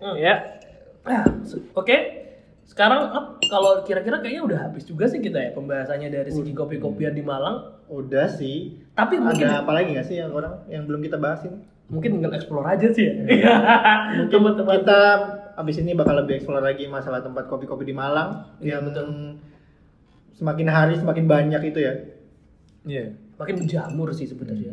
Hmm. 0.00 0.16
ya 0.16 0.34
Ah, 1.02 1.24
se- 1.42 1.60
Oke. 1.74 2.19
Sekarang 2.80 3.12
kalau 3.44 3.84
kira-kira 3.84 4.24
kayaknya 4.24 4.40
udah 4.40 4.58
habis 4.64 4.88
juga 4.88 5.04
sih 5.04 5.20
kita 5.20 5.36
ya 5.36 5.50
pembahasannya 5.52 6.08
dari 6.08 6.32
segi 6.32 6.56
kopi-kopian 6.56 7.12
di 7.12 7.20
Malang. 7.20 7.76
Udah 7.86 8.24
sih. 8.24 8.80
Tapi 8.96 9.20
mungkin 9.20 9.44
Ada 9.44 9.60
apa 9.60 9.76
lagi 9.76 9.92
nggak 9.92 10.06
sih 10.08 10.16
yang 10.16 10.32
orang 10.32 10.64
yang 10.64 10.88
belum 10.88 11.04
kita 11.04 11.20
bahas 11.20 11.44
ini? 11.44 11.60
mungkin 11.90 12.16
tinggal 12.16 12.32
explore 12.32 12.64
aja 12.64 12.88
sih 12.88 13.02
ya. 13.02 13.14
Iya. 13.26 13.54
Mungkin 14.22 14.30
Tempat-tempat. 14.32 14.74
kita 14.78 14.98
abis 15.58 15.76
ini 15.76 15.92
bakal 15.92 16.14
lebih 16.16 16.38
eksplor 16.38 16.62
lagi 16.62 16.86
masalah 16.86 17.18
tempat 17.18 17.50
kopi-kopi 17.50 17.82
di 17.82 17.92
Malang 17.92 18.46
Iya, 18.62 18.78
yang 18.78 18.88
betul. 18.88 19.36
semakin 20.32 20.68
hari 20.70 20.94
semakin 20.96 21.26
banyak 21.26 21.60
itu 21.66 21.78
ya. 21.82 21.92
iya 22.86 23.12
makin 23.36 23.60
menjamur 23.60 24.08
sih 24.14 24.24
sebenarnya. 24.24 24.72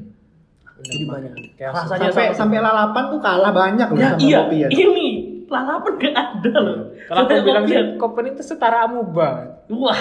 Jadi 0.77 1.03
banyak. 1.03 1.31
Kayak 1.57 1.73
Rasanya 1.73 2.07
sampai 2.07 2.25
sampai 2.31 2.57
lalapan 2.61 3.03
tuh 3.09 3.19
kalah 3.19 3.51
banyak 3.51 3.87
loh 3.89 3.97
Ya, 3.97 4.09
sama 4.13 4.21
iya, 4.21 4.37
kopi 4.45 4.57
ya. 4.61 4.67
ini 4.69 5.06
lalapan 5.47 5.93
gak 5.95 6.15
ada 6.15 6.53
loh. 6.59 6.77
kalau 7.07 7.19
aku 7.23 7.35
bilang 7.41 7.65
sih 7.65 7.79
kopi 7.95 8.31
itu 8.31 8.43
setara 8.43 8.83
amuba 8.83 9.57
Wah. 9.67 9.95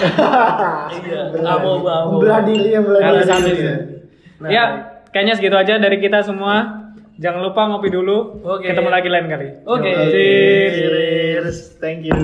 iya, 1.03 1.27
amu 1.43 1.83
amu. 1.83 2.23
Beladili 2.23 2.71
ya 2.71 2.79
Kalau 2.79 2.95
beladili. 3.19 3.27
satu 3.27 3.49
ya. 3.51 3.55
sih. 3.59 3.75
Nah, 4.39 4.47
ya 4.47 4.63
kayaknya 5.11 5.33
segitu 5.35 5.55
aja 5.59 5.75
dari 5.75 5.99
kita 5.99 6.23
semua 6.23 6.87
jangan 7.19 7.43
lupa 7.43 7.67
ngopi 7.67 7.91
dulu 7.91 8.39
Oke. 8.47 8.71
ketemu 8.71 8.87
lagi 8.87 9.09
lain 9.11 9.27
kali 9.27 9.47
Oke. 9.67 9.91
Oke, 9.91 9.91
Cheers. 10.07 10.71
cheers. 10.75 11.57
Thank 11.83 12.07
you. 12.07 12.15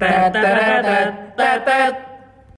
Tet, 0.00 0.32
tet, 0.32 1.12
tet, 1.36 1.60
tet. 1.68 2.09